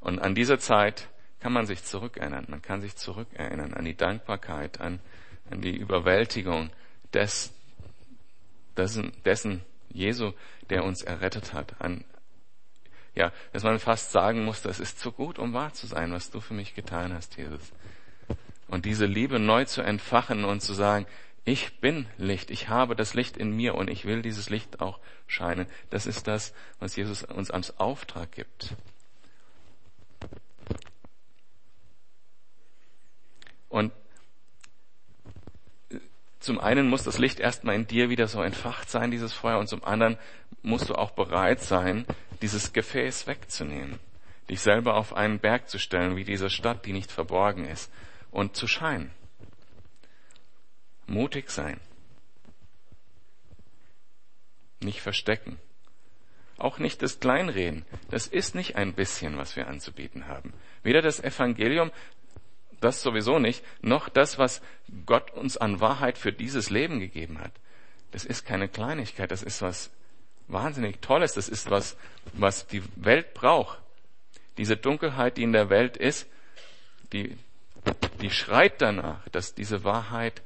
Und 0.00 0.18
an 0.18 0.34
diese 0.34 0.58
Zeit 0.58 1.08
kann 1.40 1.52
man 1.52 1.66
sich 1.66 1.84
zurückerinnern. 1.84 2.46
Man 2.48 2.62
kann 2.62 2.80
sich 2.80 2.96
zurückerinnern 2.96 3.74
an 3.74 3.84
die 3.84 3.94
Dankbarkeit, 3.94 4.80
an, 4.80 4.98
an 5.50 5.60
die 5.60 5.76
Überwältigung 5.76 6.70
des, 7.12 7.52
dessen, 8.78 9.12
dessen 9.26 9.60
Jesu, 9.90 10.32
der 10.70 10.84
uns 10.84 11.02
errettet 11.02 11.52
hat, 11.52 11.74
an, 11.82 12.02
ja, 13.14 13.30
dass 13.52 13.62
man 13.62 13.78
fast 13.78 14.10
sagen 14.10 14.42
muss, 14.42 14.62
das 14.62 14.80
ist 14.80 15.00
zu 15.00 15.12
gut, 15.12 15.38
um 15.38 15.52
wahr 15.52 15.74
zu 15.74 15.86
sein, 15.86 16.12
was 16.12 16.30
du 16.30 16.40
für 16.40 16.54
mich 16.54 16.74
getan 16.74 17.12
hast, 17.12 17.36
Jesus. 17.36 17.72
Und 18.68 18.86
diese 18.86 19.04
Liebe 19.04 19.38
neu 19.38 19.66
zu 19.66 19.82
entfachen 19.82 20.46
und 20.46 20.62
zu 20.62 20.72
sagen, 20.72 21.04
ich 21.44 21.80
bin 21.80 22.06
Licht, 22.18 22.50
ich 22.50 22.68
habe 22.68 22.94
das 22.94 23.14
Licht 23.14 23.36
in 23.36 23.50
mir 23.50 23.74
und 23.74 23.90
ich 23.90 24.04
will 24.04 24.22
dieses 24.22 24.48
Licht 24.48 24.80
auch 24.80 25.00
scheinen. 25.26 25.66
Das 25.90 26.06
ist 26.06 26.28
das, 26.28 26.54
was 26.78 26.94
Jesus 26.94 27.24
uns 27.24 27.50
als 27.50 27.78
Auftrag 27.80 28.30
gibt. 28.32 28.76
Und 33.68 33.92
zum 36.38 36.60
einen 36.60 36.88
muss 36.88 37.04
das 37.04 37.18
Licht 37.18 37.40
erstmal 37.40 37.74
in 37.74 37.86
dir 37.86 38.08
wieder 38.08 38.28
so 38.28 38.42
entfacht 38.42 38.90
sein, 38.90 39.10
dieses 39.10 39.32
Feuer, 39.32 39.58
und 39.58 39.68
zum 39.68 39.84
anderen 39.84 40.18
musst 40.62 40.88
du 40.90 40.94
auch 40.94 41.12
bereit 41.12 41.60
sein, 41.60 42.04
dieses 42.42 42.72
Gefäß 42.72 43.26
wegzunehmen, 43.26 43.98
dich 44.50 44.60
selber 44.60 44.94
auf 44.96 45.14
einen 45.14 45.38
Berg 45.38 45.68
zu 45.68 45.78
stellen, 45.78 46.16
wie 46.16 46.24
diese 46.24 46.50
Stadt, 46.50 46.84
die 46.84 46.92
nicht 46.92 47.10
verborgen 47.10 47.64
ist, 47.64 47.90
und 48.30 48.56
zu 48.56 48.66
scheinen. 48.66 49.10
Mutig 51.12 51.50
sein. 51.50 51.78
Nicht 54.80 55.02
verstecken. 55.02 55.58
Auch 56.56 56.78
nicht 56.78 57.02
das 57.02 57.20
Kleinreden. 57.20 57.84
Das 58.10 58.26
ist 58.26 58.54
nicht 58.54 58.76
ein 58.76 58.94
bisschen, 58.94 59.36
was 59.36 59.54
wir 59.54 59.68
anzubieten 59.68 60.26
haben. 60.26 60.54
Weder 60.82 61.02
das 61.02 61.20
Evangelium, 61.20 61.92
das 62.80 63.02
sowieso 63.02 63.38
nicht, 63.38 63.62
noch 63.82 64.08
das, 64.08 64.38
was 64.38 64.62
Gott 65.04 65.30
uns 65.32 65.58
an 65.58 65.80
Wahrheit 65.80 66.16
für 66.16 66.32
dieses 66.32 66.70
Leben 66.70 66.98
gegeben 66.98 67.38
hat. 67.38 67.52
Das 68.12 68.24
ist 68.24 68.46
keine 68.46 68.68
Kleinigkeit, 68.68 69.30
das 69.30 69.42
ist 69.42 69.60
was 69.60 69.90
wahnsinnig 70.48 71.00
Tolles, 71.02 71.34
das 71.34 71.50
ist 71.50 71.70
was, 71.70 71.96
was 72.32 72.66
die 72.66 72.82
Welt 72.96 73.34
braucht. 73.34 73.78
Diese 74.56 74.78
Dunkelheit, 74.78 75.36
die 75.36 75.42
in 75.42 75.52
der 75.52 75.68
Welt 75.68 75.98
ist, 75.98 76.26
die, 77.12 77.36
die 78.22 78.30
schreit 78.30 78.80
danach, 78.80 79.28
dass 79.28 79.54
diese 79.54 79.84
Wahrheit 79.84 80.42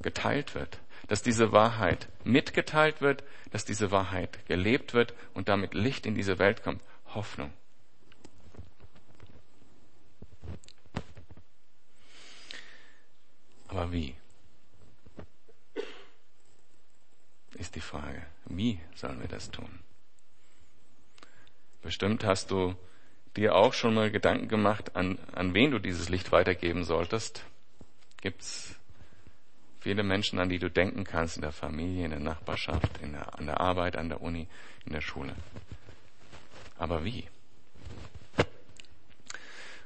geteilt 0.00 0.54
wird, 0.54 0.78
dass 1.08 1.22
diese 1.22 1.52
Wahrheit 1.52 2.08
mitgeteilt 2.24 3.00
wird, 3.00 3.24
dass 3.50 3.64
diese 3.64 3.90
Wahrheit 3.90 4.46
gelebt 4.46 4.94
wird 4.94 5.14
und 5.34 5.48
damit 5.48 5.74
Licht 5.74 6.06
in 6.06 6.14
diese 6.14 6.38
Welt 6.38 6.62
kommt. 6.62 6.82
Hoffnung. 7.14 7.52
Aber 13.68 13.92
wie? 13.92 14.14
Ist 17.54 17.74
die 17.74 17.80
Frage. 17.80 18.24
Wie 18.46 18.80
sollen 18.94 19.20
wir 19.20 19.28
das 19.28 19.50
tun? 19.50 19.80
Bestimmt 21.82 22.24
hast 22.24 22.50
du 22.50 22.74
dir 23.36 23.54
auch 23.54 23.72
schon 23.72 23.94
mal 23.94 24.10
Gedanken 24.10 24.48
gemacht, 24.48 24.96
an, 24.96 25.18
an 25.32 25.54
wen 25.54 25.70
du 25.70 25.78
dieses 25.78 26.08
Licht 26.08 26.32
weitergeben 26.32 26.84
solltest. 26.84 27.44
Gibt's 28.20 28.74
viele 29.80 30.02
Menschen, 30.02 30.38
an 30.38 30.48
die 30.48 30.58
du 30.58 30.70
denken 30.70 31.04
kannst 31.04 31.36
in 31.36 31.42
der 31.42 31.52
Familie, 31.52 32.04
in 32.04 32.10
der 32.10 32.20
Nachbarschaft, 32.20 32.98
in 33.02 33.12
der, 33.12 33.38
an 33.38 33.46
der 33.46 33.60
Arbeit, 33.60 33.96
an 33.96 34.08
der 34.08 34.20
Uni, 34.20 34.48
in 34.84 34.92
der 34.92 35.00
Schule. 35.00 35.34
Aber 36.78 37.04
wie? 37.04 37.28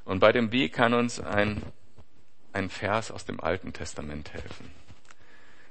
Und 0.04 0.20
bei 0.20 0.32
dem 0.32 0.52
Wie 0.52 0.68
kann 0.68 0.94
uns 0.94 1.20
ein, 1.20 1.62
ein 2.52 2.70
Vers 2.70 3.11
aus 3.11 3.25
dem 3.25 3.40
Alten 3.40 3.72
Testament 3.72 4.32
helfen. 4.32 4.70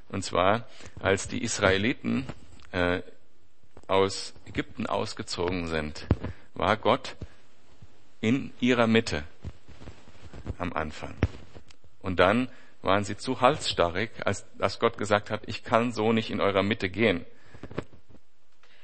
Und 0.10 0.24
zwar, 0.24 0.68
als 1.00 1.28
die 1.28 1.44
Israeliten 1.44 2.26
äh, 2.72 3.02
aus 3.88 4.34
Ägypten 4.46 4.88
ausgezogen 4.88 5.68
sind, 5.68 6.06
war 6.54 6.78
Gott 6.78 7.16
in 8.20 8.54
ihrer 8.60 8.88
Mitte 8.88 9.24
am 10.58 10.74
Anfang. 10.74 11.16
Und 12.02 12.20
dann 12.20 12.50
waren 12.82 13.04
sie 13.04 13.18
zu 13.18 13.42
halsstarrig, 13.42 14.10
als, 14.26 14.46
als 14.60 14.80
Gott 14.80 14.98
gesagt 14.98 15.30
hat, 15.30 15.44
ich 15.48 15.64
kann 15.64 15.92
so 15.92 16.14
nicht 16.14 16.32
in 16.32 16.42
eurer 16.42 16.64
Mitte 16.64 16.90
gehen. 16.90 17.26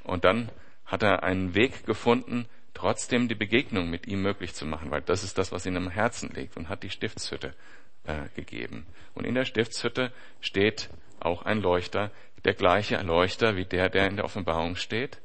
Und 0.04 0.24
dann 0.24 0.50
hat 0.86 1.04
er 1.04 1.24
einen 1.24 1.56
Weg 1.56 1.86
gefunden, 1.86 2.48
trotzdem 2.74 3.27
die 3.27 3.36
Begegnung 3.36 3.89
mit 3.89 4.08
ihm 4.08 4.22
möglich 4.22 4.54
zu 4.54 4.66
machen, 4.66 4.92
weil 4.92 5.01
das 5.01 5.24
ist 5.24 5.38
das, 5.38 5.51
was 5.51 5.66
ihm 5.66 5.75
am 5.75 5.89
Herzen 5.89 6.30
liegt 6.34 6.58
und 6.58 6.70
hat 6.70 6.84
die 6.84 6.89
Stiftshütte 6.89 7.56
äh, 8.04 8.30
gegeben. 8.36 8.86
Und 9.16 9.25
in 9.25 9.36
der 9.36 9.46
Stiftshütte 9.46 10.12
steht 10.42 10.89
auch 11.20 11.42
ein 11.42 11.62
Leuchter, 11.62 12.12
der 12.46 12.54
gleiche 12.54 12.98
Leuchter 13.01 13.56
wie 13.56 13.66
der, 13.66 13.89
der 13.89 14.08
in 14.08 14.16
der 14.16 14.25
Offenbarung 14.25 14.75
steht. 14.75 15.20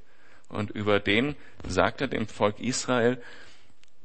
Und 0.49 0.71
über 0.71 0.99
den 0.99 1.37
sagt 1.67 2.01
er 2.01 2.09
dem 2.09 2.27
Volk 2.27 2.59
Israel, 2.59 3.23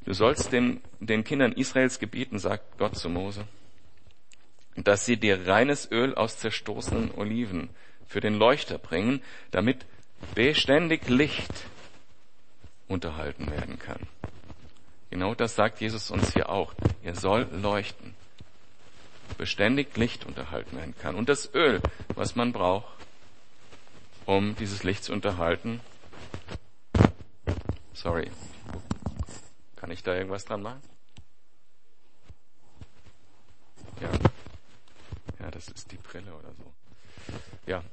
du 0.05 0.13
sollst 0.13 0.51
den, 0.51 0.81
den 1.00 1.24
Kindern 1.24 1.53
Israels 1.53 2.00
gebieten, 2.00 2.39
sagt 2.39 2.77
Gott 2.77 2.95
zu 2.97 3.09
Mose, 3.09 3.47
dass 4.77 5.05
sie 5.05 5.17
dir 5.17 5.48
reines 5.48 5.91
Öl 5.91 6.15
aus 6.15 6.38
zerstoßenen 6.38 7.12
Oliven 7.15 7.69
für 8.07 8.19
den 8.19 8.36
Leuchter 8.36 8.77
bringen, 8.77 9.22
damit 9.51 9.86
beständig 10.36 11.10
Licht 11.10 11.65
unterhalten 12.88 13.50
werden 13.51 13.79
kann. 13.79 14.07
Genau 15.10 15.36
das 15.36 15.55
sagt 15.55 15.81
Jesus 15.81 16.12
uns 16.12 16.34
hier 16.34 16.50
auch. 16.50 16.74
Er 17.03 17.16
soll 17.16 17.48
leuchten. 17.51 18.16
Beständig 19.37 19.96
Licht 19.98 20.25
unterhalten 20.25 20.77
werden 20.77 20.96
kann. 20.98 21.16
Und 21.16 21.29
das 21.29 21.53
Öl, 21.53 21.81
was 22.16 22.35
man 22.35 22.53
braucht, 22.53 22.87
um 24.25 24.55
dieses 24.55 24.83
Licht 24.83 25.03
zu 25.03 25.13
unterhalten. 25.13 25.79
Sorry. 27.94 28.29
Kann 29.75 29.92
ich 29.92 30.03
da 30.03 30.16
irgendwas 30.16 30.46
dran 30.46 30.61
machen? 30.61 30.81
Ja. 34.01 34.09
Ja, 35.39 35.51
das 35.51 35.67
ist 35.67 35.91
die 35.91 35.97
Brille 35.97 36.33
oder 36.33 36.53
so. 36.53 36.73
Ja. 37.65 37.83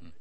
Hm. 0.00 0.12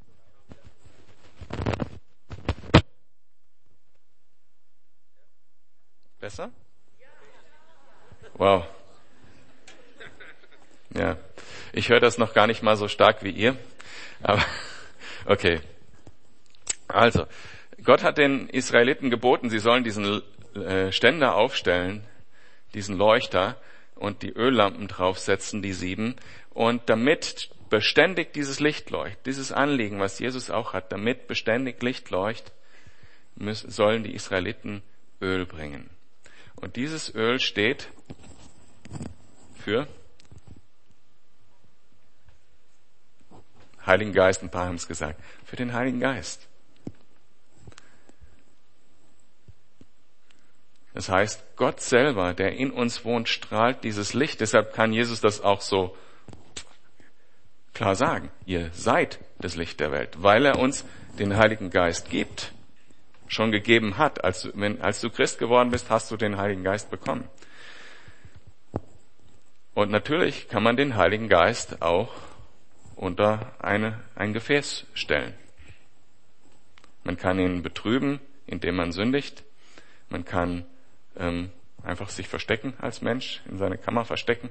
Besser? 6.20 6.52
Wow. 8.36 8.66
Ja. 10.94 11.18
Ich 11.74 11.90
höre 11.90 12.00
das 12.00 12.18
noch 12.18 12.34
gar 12.34 12.48
nicht 12.48 12.62
mal 12.62 12.76
so 12.76 12.88
stark 12.88 13.24
wie 13.24 13.32
ihr. 13.32 13.58
Aber 14.22 14.44
okay. 15.26 15.62
Also, 16.88 17.26
Gott 17.84 18.04
hat 18.04 18.18
den 18.18 18.50
Israeliten 18.50 19.10
geboten, 19.10 19.50
sie 19.50 19.60
sollen 19.60 19.84
diesen 19.84 20.22
äh, 20.56 20.92
Ständer 20.92 21.36
aufstellen, 21.36 22.06
diesen 22.74 22.98
Leuchter 22.98 23.58
und 23.96 24.24
die 24.24 24.32
Öllampen 24.32 24.88
draufsetzen, 24.88 25.62
die 25.62 25.74
sieben. 25.74 26.16
Und 26.50 26.90
damit 26.90 27.50
beständig 27.70 28.34
dieses 28.34 28.60
Licht 28.60 28.90
leuchtet, 28.90 29.26
dieses 29.26 29.52
Anliegen, 29.52 30.00
was 30.00 30.20
Jesus 30.20 30.50
auch 30.50 30.74
hat, 30.74 30.92
damit 30.92 31.28
beständig 31.28 31.82
Licht 31.82 32.10
leuchtet, 32.10 32.54
müssen, 33.36 33.72
sollen 33.72 34.04
die 34.04 34.14
Israeliten 34.14 34.84
Öl 35.22 35.46
bringen. 35.46 35.90
Und 36.56 36.76
dieses 36.76 37.14
Öl 37.14 37.40
steht 37.40 37.90
für 39.56 39.88
Heiligen 43.86 44.14
Geist, 44.14 44.44
ein 44.44 44.52
paar 44.52 44.68
haben 44.68 44.76
es 44.76 44.88
gesagt, 44.88 45.20
für 45.44 45.56
den 45.56 45.74
Heiligen 45.74 46.00
Geist. 46.00 46.48
Das 50.94 51.10
heißt, 51.10 51.56
Gott 51.56 51.80
selber, 51.80 52.34
der 52.34 52.54
in 52.54 52.72
uns 52.72 53.06
wohnt, 53.06 53.30
strahlt 53.30 53.84
dieses 53.84 54.14
Licht. 54.14 54.42
Deshalb 54.42 54.74
kann 54.74 54.92
Jesus 54.92 55.22
das 55.22 55.42
auch 55.42 55.62
so 55.62 55.96
klar 57.74 57.96
sagen. 57.96 58.30
Ihr 58.46 58.70
seid 58.74 59.20
das 59.40 59.56
Licht 59.56 59.80
der 59.80 59.92
Welt, 59.92 60.22
weil 60.22 60.46
er 60.46 60.60
uns 60.60 60.86
den 61.18 61.38
Heiligen 61.38 61.70
Geist 61.70 62.10
gibt, 62.10 62.52
schon 63.28 63.52
gegeben 63.52 63.98
hat. 63.98 64.24
Als, 64.24 64.50
wenn, 64.54 64.82
als 64.82 65.00
du 65.00 65.10
Christ 65.10 65.40
geworden 65.40 65.72
bist, 65.72 65.90
hast 65.90 66.12
du 66.12 66.18
den 66.18 66.38
Heiligen 66.38 66.64
Geist 66.64 66.92
bekommen. 66.92 67.28
Und 69.74 69.90
natürlich 69.90 70.50
kann 70.50 70.64
man 70.64 70.76
den 70.76 70.98
Heiligen 70.98 71.30
Geist 71.30 71.82
auch 71.82 72.12
unter 72.98 73.54
eine, 73.60 74.02
ein 74.16 74.34
Gefäß 74.34 74.86
stellen. 74.94 75.34
Man 77.04 77.18
kann 77.18 77.40
ihn 77.40 77.64
betrüben, 77.64 78.20
indem 78.46 78.76
man 78.76 78.92
sündigt. 78.92 79.44
Man 80.10 80.26
kann 80.26 80.66
ähm, 81.18 81.52
einfach 81.84 82.10
sich 82.10 82.28
verstecken 82.28 82.74
als 82.80 83.02
Mensch, 83.02 83.42
in 83.50 83.58
seine 83.58 83.78
Kammer 83.78 84.06
verstecken. 84.06 84.50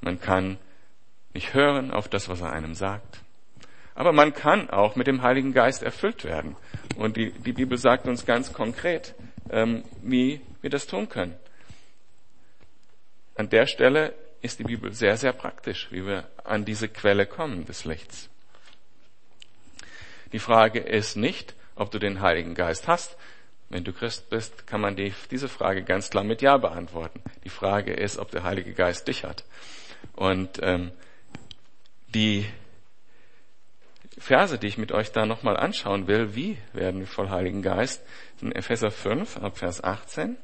Man 0.00 0.20
kann 0.20 0.58
nicht 1.34 1.54
hören 1.54 1.90
auf 1.90 2.08
das, 2.08 2.28
was 2.28 2.40
er 2.40 2.52
einem 2.52 2.74
sagt. 2.74 3.20
Aber 3.94 4.12
man 4.12 4.34
kann 4.34 4.68
auch 4.70 4.96
mit 4.96 5.06
dem 5.06 5.22
Heiligen 5.22 5.52
Geist 5.52 5.82
erfüllt 5.82 6.24
werden. 6.24 6.56
Und 6.96 7.16
die, 7.16 7.32
die 7.32 7.52
Bibel 7.52 7.78
sagt 7.78 8.06
uns 8.06 8.26
ganz 8.26 8.52
konkret, 8.52 9.14
ähm, 9.50 9.84
wie 10.02 10.40
wir 10.60 10.70
das 10.70 10.86
tun 10.86 11.08
können. 11.08 11.34
An 13.34 13.48
der 13.48 13.66
Stelle 13.66 14.14
ist 14.42 14.58
die 14.58 14.64
Bibel 14.64 14.92
sehr, 14.92 15.16
sehr 15.16 15.32
praktisch, 15.32 15.88
wie 15.90 16.06
wir 16.06 16.28
an 16.44 16.64
diese 16.64 16.88
Quelle 16.88 17.26
kommen 17.26 17.64
des 17.64 17.84
Lichts. 17.84 18.28
Die 20.32 20.38
Frage 20.38 20.80
ist 20.80 21.16
nicht, 21.16 21.54
ob 21.74 21.90
du 21.90 21.98
den 21.98 22.20
Heiligen 22.20 22.54
Geist 22.54 22.88
hast. 22.88 23.16
Wenn 23.68 23.84
du 23.84 23.92
Christ 23.92 24.30
bist, 24.30 24.66
kann 24.66 24.80
man 24.80 24.94
die, 24.94 25.12
diese 25.30 25.48
Frage 25.48 25.82
ganz 25.82 26.10
klar 26.10 26.24
mit 26.24 26.40
Ja 26.40 26.56
beantworten. 26.56 27.20
Die 27.44 27.48
Frage 27.48 27.92
ist, 27.92 28.18
ob 28.18 28.30
der 28.30 28.44
Heilige 28.44 28.72
Geist 28.72 29.08
dich 29.08 29.24
hat. 29.24 29.44
Und 30.14 30.60
ähm, 30.62 30.92
die 32.08 32.46
Verse, 34.18 34.58
die 34.58 34.68
ich 34.68 34.78
mit 34.78 34.92
euch 34.92 35.12
da 35.12 35.26
nochmal 35.26 35.56
anschauen 35.56 36.06
will, 36.06 36.34
wie 36.34 36.56
werden 36.72 37.00
wir 37.00 37.06
voll 37.06 37.28
Heiligen 37.28 37.62
Geist, 37.62 38.02
sind 38.38 38.52
Epheser 38.52 38.90
5 38.90 39.38
ab 39.38 39.58
Vers 39.58 39.82
18. 39.82 40.36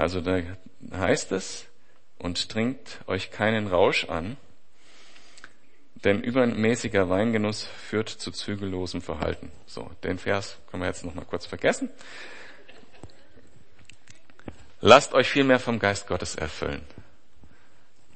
Also 0.00 0.22
da 0.22 0.40
heißt 0.92 1.30
es, 1.32 1.66
und 2.16 2.48
trinkt 2.48 3.00
euch 3.06 3.30
keinen 3.30 3.66
Rausch 3.66 4.06
an, 4.06 4.38
Denn 6.04 6.22
übermäßiger 6.22 7.10
Weingenuss 7.10 7.64
führt 7.64 8.08
zu 8.08 8.30
zügellosem 8.30 9.02
Verhalten. 9.02 9.52
So, 9.66 9.90
den 10.02 10.18
Vers 10.18 10.56
können 10.70 10.82
wir 10.82 10.86
jetzt 10.86 11.04
noch 11.04 11.14
mal 11.14 11.26
kurz 11.26 11.44
vergessen. 11.44 11.90
Lasst 14.80 15.12
euch 15.12 15.28
viel 15.28 15.44
mehr 15.44 15.58
vom 15.58 15.78
Geist 15.78 16.06
Gottes 16.06 16.36
erfüllen. 16.36 16.80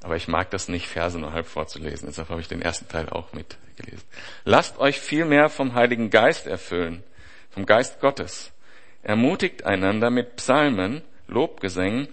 Aber 0.02 0.16
ich 0.16 0.28
mag 0.28 0.50
das 0.50 0.68
nicht, 0.68 0.88
Verse 0.88 1.18
nur 1.18 1.34
halb 1.34 1.46
vorzulesen. 1.46 2.08
Deshalb 2.08 2.30
habe 2.30 2.40
ich 2.40 2.48
den 2.48 2.62
ersten 2.62 2.88
Teil 2.88 3.10
auch 3.10 3.34
mitgelesen. 3.34 4.04
Lasst 4.46 4.78
euch 4.78 4.98
viel 4.98 5.26
mehr 5.26 5.50
vom 5.50 5.74
Heiligen 5.74 6.08
Geist 6.08 6.46
erfüllen, 6.46 7.04
vom 7.50 7.66
Geist 7.66 8.00
Gottes. 8.00 8.52
Ermutigt 9.02 9.64
einander 9.66 10.08
mit 10.08 10.36
Psalmen, 10.36 11.02
Lobgesängen 11.26 12.08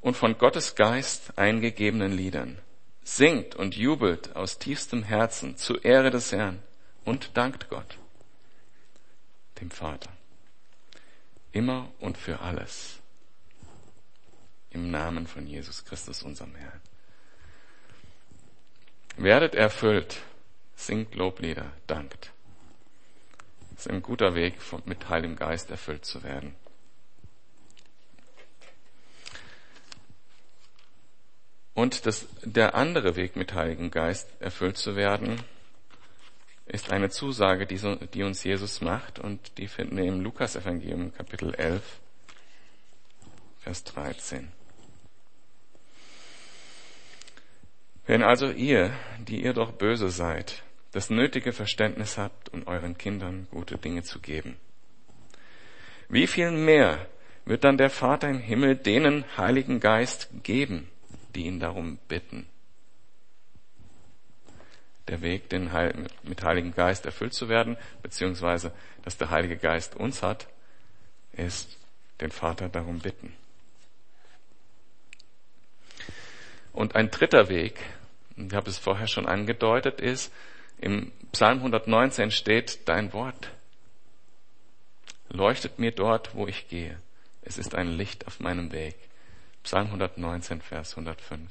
und 0.00 0.16
von 0.16 0.38
Gottes 0.38 0.74
Geist 0.74 1.38
eingegebenen 1.38 2.12
Liedern. 2.12 2.58
Singt 3.02 3.54
und 3.54 3.76
jubelt 3.76 4.36
aus 4.36 4.58
tiefstem 4.58 5.02
Herzen 5.02 5.56
zur 5.56 5.84
Ehre 5.84 6.10
des 6.10 6.32
Herrn 6.32 6.62
und 7.04 7.36
dankt 7.36 7.68
Gott, 7.68 7.98
dem 9.60 9.70
Vater, 9.70 10.10
immer 11.52 11.90
und 11.98 12.18
für 12.18 12.40
alles. 12.40 12.98
Im 14.70 14.90
Namen 14.90 15.26
von 15.26 15.46
Jesus 15.46 15.84
Christus, 15.84 16.22
unserem 16.22 16.54
Herrn. 16.54 16.80
Werdet 19.16 19.54
erfüllt, 19.56 20.18
singt 20.76 21.14
Loblieder, 21.14 21.72
dankt. 21.88 22.30
Das 23.70 23.86
ist 23.86 23.92
ein 23.92 24.02
guter 24.02 24.34
Weg, 24.34 24.54
mit 24.84 25.08
Heiligem 25.08 25.36
Geist 25.36 25.70
erfüllt 25.70 26.04
zu 26.04 26.22
werden. 26.22 26.54
Und 31.74 32.06
das, 32.06 32.26
der 32.42 32.74
andere 32.74 33.16
Weg, 33.16 33.36
mit 33.36 33.54
Heiligem 33.54 33.90
Geist 33.90 34.28
erfüllt 34.40 34.76
zu 34.76 34.96
werden, 34.96 35.40
ist 36.66 36.92
eine 36.92 37.10
Zusage, 37.10 37.66
die, 37.66 37.76
so, 37.76 37.96
die 37.96 38.22
uns 38.22 38.44
Jesus 38.44 38.80
macht 38.80 39.18
und 39.18 39.58
die 39.58 39.66
finden 39.66 39.96
wir 39.96 40.04
im 40.04 40.20
Lukas-Evangelium 40.20 41.12
Kapitel 41.12 41.54
11, 41.54 41.82
Vers 43.60 43.84
13. 43.84 44.52
Wenn 48.06 48.22
also 48.22 48.50
ihr, 48.50 48.92
die 49.18 49.42
ihr 49.42 49.52
doch 49.52 49.72
böse 49.72 50.10
seid, 50.10 50.62
das 50.92 51.10
nötige 51.10 51.52
Verständnis 51.52 52.18
habt, 52.18 52.48
um 52.48 52.66
euren 52.66 52.98
Kindern 52.98 53.46
gute 53.50 53.78
Dinge 53.78 54.02
zu 54.02 54.20
geben, 54.20 54.56
wie 56.08 56.26
viel 56.26 56.50
mehr 56.50 57.06
wird 57.44 57.64
dann 57.64 57.78
der 57.78 57.90
Vater 57.90 58.28
im 58.28 58.40
Himmel 58.40 58.76
denen 58.76 59.24
Heiligen 59.36 59.80
Geist 59.80 60.28
geben, 60.42 60.88
die 61.34 61.46
ihn 61.46 61.60
darum 61.60 61.98
bitten. 62.08 62.46
Der 65.08 65.22
Weg, 65.22 65.48
den 65.48 65.72
Heil 65.72 66.06
mit 66.22 66.42
Heiligen 66.44 66.72
Geist 66.72 67.06
erfüllt 67.06 67.34
zu 67.34 67.48
werden, 67.48 67.76
beziehungsweise 68.02 68.72
dass 69.02 69.16
der 69.16 69.30
Heilige 69.30 69.56
Geist 69.56 69.96
uns 69.96 70.22
hat, 70.22 70.46
ist 71.32 71.76
den 72.20 72.30
Vater 72.30 72.68
darum 72.68 73.00
bitten. 73.00 73.34
Und 76.72 76.94
ein 76.94 77.10
dritter 77.10 77.48
Weg, 77.48 77.80
ich 78.36 78.54
habe 78.54 78.70
es 78.70 78.78
vorher 78.78 79.08
schon 79.08 79.26
angedeutet, 79.26 80.00
ist, 80.00 80.32
im 80.78 81.12
Psalm 81.32 81.58
119 81.58 82.30
steht, 82.30 82.88
dein 82.88 83.12
Wort 83.12 83.50
leuchtet 85.28 85.78
mir 85.78 85.92
dort, 85.92 86.34
wo 86.34 86.46
ich 86.46 86.68
gehe. 86.68 86.98
Es 87.42 87.58
ist 87.58 87.74
ein 87.74 87.88
Licht 87.88 88.26
auf 88.26 88.40
meinem 88.40 88.72
Weg. 88.72 88.96
Psalm 89.62 89.86
119, 89.86 90.60
Vers 90.60 90.92
105. 90.92 91.50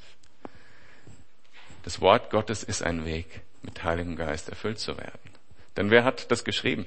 Das 1.82 2.00
Wort 2.00 2.30
Gottes 2.30 2.62
ist 2.62 2.82
ein 2.82 3.04
Weg, 3.04 3.42
mit 3.62 3.82
Heiligem 3.84 4.16
Geist 4.16 4.48
erfüllt 4.48 4.78
zu 4.78 4.96
werden. 4.96 5.30
Denn 5.76 5.90
wer 5.90 6.04
hat 6.04 6.30
das 6.30 6.44
geschrieben? 6.44 6.86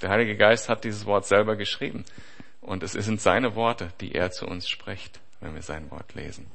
Der 0.00 0.10
Heilige 0.10 0.36
Geist 0.36 0.68
hat 0.68 0.84
dieses 0.84 1.04
Wort 1.04 1.26
selber 1.26 1.56
geschrieben. 1.56 2.04
Und 2.60 2.82
es 2.82 2.92
sind 2.92 3.20
seine 3.20 3.54
Worte, 3.54 3.92
die 4.00 4.14
er 4.14 4.30
zu 4.30 4.46
uns 4.46 4.68
spricht, 4.68 5.20
wenn 5.40 5.54
wir 5.54 5.62
sein 5.62 5.90
Wort 5.90 6.14
lesen. 6.14 6.50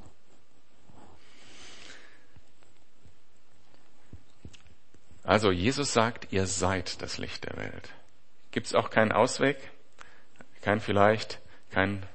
Also 5.24 5.52
Jesus 5.52 5.92
sagt, 5.92 6.32
ihr 6.32 6.46
seid 6.46 7.02
das 7.02 7.18
Licht 7.18 7.46
der 7.46 7.58
Welt. 7.58 7.90
Gibt 8.52 8.68
es 8.68 8.76
auch 8.76 8.92
keinen 8.92 9.12
Ausweg? 9.12 9.58
Kein 10.62 10.80
vielleicht, 10.80 11.40
kein 11.72 12.06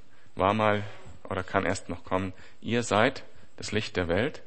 war 0.40 0.54
mal 0.54 0.82
oder 1.28 1.44
kann 1.44 1.64
erst 1.64 1.88
noch 1.88 2.02
kommen. 2.02 2.32
Ihr 2.60 2.82
seid 2.82 3.22
das 3.56 3.70
Licht 3.70 3.96
der 3.96 4.08
Welt 4.08 4.42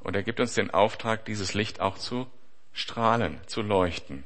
und 0.00 0.14
er 0.14 0.22
gibt 0.22 0.40
uns 0.40 0.52
den 0.52 0.70
Auftrag, 0.70 1.24
dieses 1.24 1.54
Licht 1.54 1.80
auch 1.80 1.96
zu 1.96 2.26
strahlen, 2.74 3.40
zu 3.46 3.62
leuchten. 3.62 4.24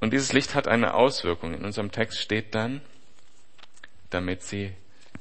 Und 0.00 0.12
dieses 0.12 0.34
Licht 0.34 0.54
hat 0.54 0.68
eine 0.68 0.92
Auswirkung. 0.92 1.54
In 1.54 1.64
unserem 1.64 1.90
Text 1.90 2.20
steht 2.20 2.54
dann, 2.54 2.82
damit 4.10 4.42
sie 4.42 4.74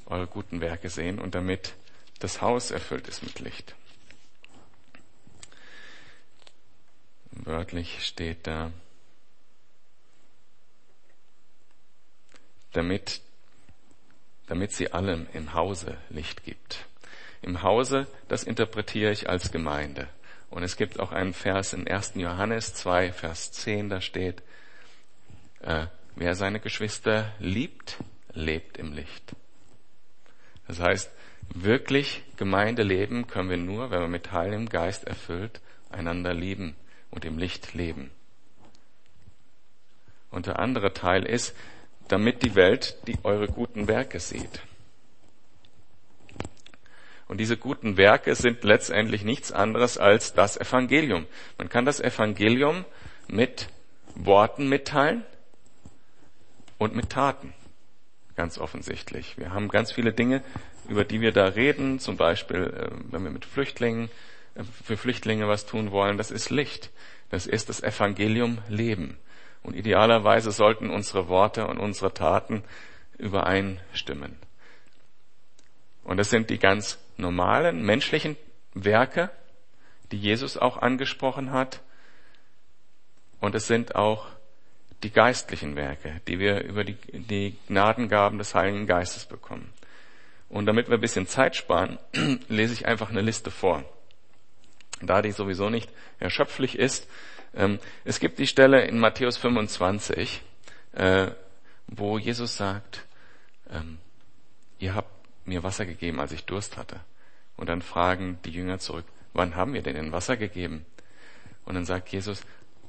eure 0.08 0.28
guten 0.28 0.60
Werke 0.60 0.89
sehen 0.89 1.20
und 1.20 1.36
damit 1.36 1.74
das 2.20 2.42
Haus 2.42 2.72
erfüllt 2.72 3.08
ist 3.08 3.24
mit 3.24 3.39
Licht. 3.39 3.76
Wörtlich 7.32 8.06
steht 8.06 8.46
da, 8.46 8.72
damit 12.74 13.22
damit 14.47 14.71
sie 14.71 14.91
allem 14.91 15.27
im 15.34 15.53
Hause 15.53 15.97
Licht 16.10 16.43
gibt. 16.43 16.86
Im 17.41 17.62
Hause, 17.62 18.08
das 18.27 18.43
interpretiere 18.43 19.12
ich 19.12 19.29
als 19.29 19.51
Gemeinde. 19.51 20.08
Und 20.49 20.63
es 20.63 20.77
gibt 20.77 20.99
auch 20.99 21.12
einen 21.12 21.34
Vers 21.34 21.73
in 21.73 21.88
1. 21.88 22.13
Johannes 22.15 22.73
2, 22.75 23.12
Vers 23.12 23.51
10, 23.51 23.89
da 23.89 24.01
steht, 24.01 24.43
äh, 25.62 25.88
wer 26.15 26.36
seine 26.36 26.60
Geschwister 26.60 27.34
liebt, 27.39 27.97
lebt 28.34 28.77
im 28.77 28.93
Licht. 28.93 29.36
Das 30.67 30.79
heißt, 30.79 31.12
wirklich 31.53 32.23
Gemeinde 32.38 32.84
leben 32.84 33.27
können 33.27 33.49
wir 33.49 33.58
nur, 33.58 33.91
wenn 33.91 34.01
wir 34.01 34.08
mit 34.08 34.32
Heiligem 34.32 34.69
Geist 34.69 35.06
erfüllt 35.06 35.62
einander 35.93 36.34
lieben 36.34 36.75
und 37.12 37.25
im 37.25 37.38
Licht 37.38 37.73
leben. 37.73 38.12
Und 40.32 40.47
der 40.47 40.60
andere 40.60 40.93
Teil 40.93 41.25
ist, 41.25 41.56
damit 42.13 42.43
die 42.43 42.54
Welt 42.54 42.95
die 43.08 43.17
eure 43.23 43.47
guten 43.47 43.88
Werke 43.88 44.19
sieht. 44.19 44.62
Und 47.28 47.39
diese 47.39 47.58
guten 47.58 47.97
Werke 47.97 48.36
sind 48.36 48.63
letztendlich 48.63 49.23
nichts 49.23 49.52
anderes 49.52 49.97
als 49.97 50.36
das 50.36 50.56
Evangelium. 50.56 51.26
Man 51.58 51.69
kann 51.69 51.86
das 51.86 51.99
Evangelium 51.99 52.86
mit 53.28 53.67
Worten 54.13 54.69
mitteilen 54.69 55.26
und 56.78 56.95
mit 56.95 57.10
Taten. 57.10 57.56
Ganz 58.36 58.60
offensichtlich. 58.60 59.36
Wir 59.39 59.52
haben 59.52 59.69
ganz 59.69 59.91
viele 59.91 60.13
Dinge, 60.13 60.43
über 60.88 61.06
die 61.06 61.19
wir 61.19 61.32
da 61.32 61.45
reden. 61.45 61.97
Zum 61.97 62.15
Beispiel, 62.15 62.62
äh, 62.78 62.91
wenn 63.12 63.23
wir 63.23 63.32
mit 63.32 63.45
Flüchtlingen, 63.45 64.12
äh, 64.54 64.63
für 64.84 64.97
Flüchtlinge 64.97 65.47
was 65.47 65.65
tun 65.65 65.89
wollen. 65.89 66.19
Das 66.19 66.30
ist 66.30 66.52
Licht. 66.52 66.91
Das 67.32 67.47
ist 67.47 67.69
das 67.69 67.82
Evangelium 67.82 68.60
Leben. 68.69 69.17
Und 69.63 69.76
idealerweise 69.76 70.52
sollten 70.52 70.89
unsere 70.89 71.30
Worte 71.30 71.67
und 71.67 71.80
unsere 71.80 72.13
Taten 72.13 72.63
übereinstimmen. 73.17 74.38
Und 76.04 76.17
das 76.17 76.30
sind 76.30 76.49
die 76.49 76.60
ganz 76.60 76.99
normalen 77.17 77.84
menschlichen 77.86 78.36
Werke, 78.73 79.30
die 80.12 80.17
Jesus 80.17 80.58
auch 80.58 80.78
angesprochen 80.78 81.52
hat. 81.52 81.82
Und 83.39 83.56
es 83.56 83.67
sind 83.67 83.95
auch 83.95 84.28
die 85.04 85.12
geistlichen 85.12 85.76
Werke, 85.76 86.21
die 86.28 86.39
wir 86.39 86.63
über 86.63 86.84
die, 86.84 86.97
die 87.12 87.58
Gnadengaben 87.67 88.38
des 88.38 88.56
Heiligen 88.56 88.88
Geistes 88.88 89.26
bekommen. 89.26 89.71
Und 90.49 90.65
damit 90.65 90.88
wir 90.88 90.97
ein 90.97 91.02
bisschen 91.02 91.28
Zeit 91.28 91.56
sparen, 91.56 91.99
lese 92.47 92.73
ich 92.73 92.86
einfach 92.86 93.10
eine 93.10 93.21
Liste 93.21 93.52
vor. 93.52 93.84
Da 95.02 95.21
die 95.21 95.32
sowieso 95.32 95.69
nicht 95.69 95.89
erschöpflich 96.19 96.78
ist, 96.78 97.10
es 98.04 98.20
gibt 98.20 98.39
die 98.39 98.48
Stelle 98.48 98.86
in 98.86 99.00
Matthäus 99.00 99.38
25, 99.38 100.42
äh, 100.94 101.28
wo 101.88 102.18
Jesus 102.18 102.58
sagt, 102.58 103.06
ähm, 103.70 104.00
ihr 104.80 104.96
habt 104.96 105.12
mir 105.46 105.63
Wasser 105.63 105.86
gegeben, 105.86 106.20
als 106.20 106.32
ich 106.32 106.46
Durst 106.46 106.78
hatte. 106.78 107.00
Und 107.56 107.70
dann 107.70 107.82
fragen 107.82 108.39
die 108.46 108.52
Jünger 108.52 108.80
zurück, 108.80 109.06
wann 109.34 109.56
haben 109.56 109.74
wir 109.74 109.82
denn 109.82 109.96
denn 109.96 110.12
Wasser 110.12 110.38
gegeben? 110.38 110.86
Und 111.66 111.76
dann 111.76 111.86
sagt 111.86 112.10
Jesus, 112.10 112.42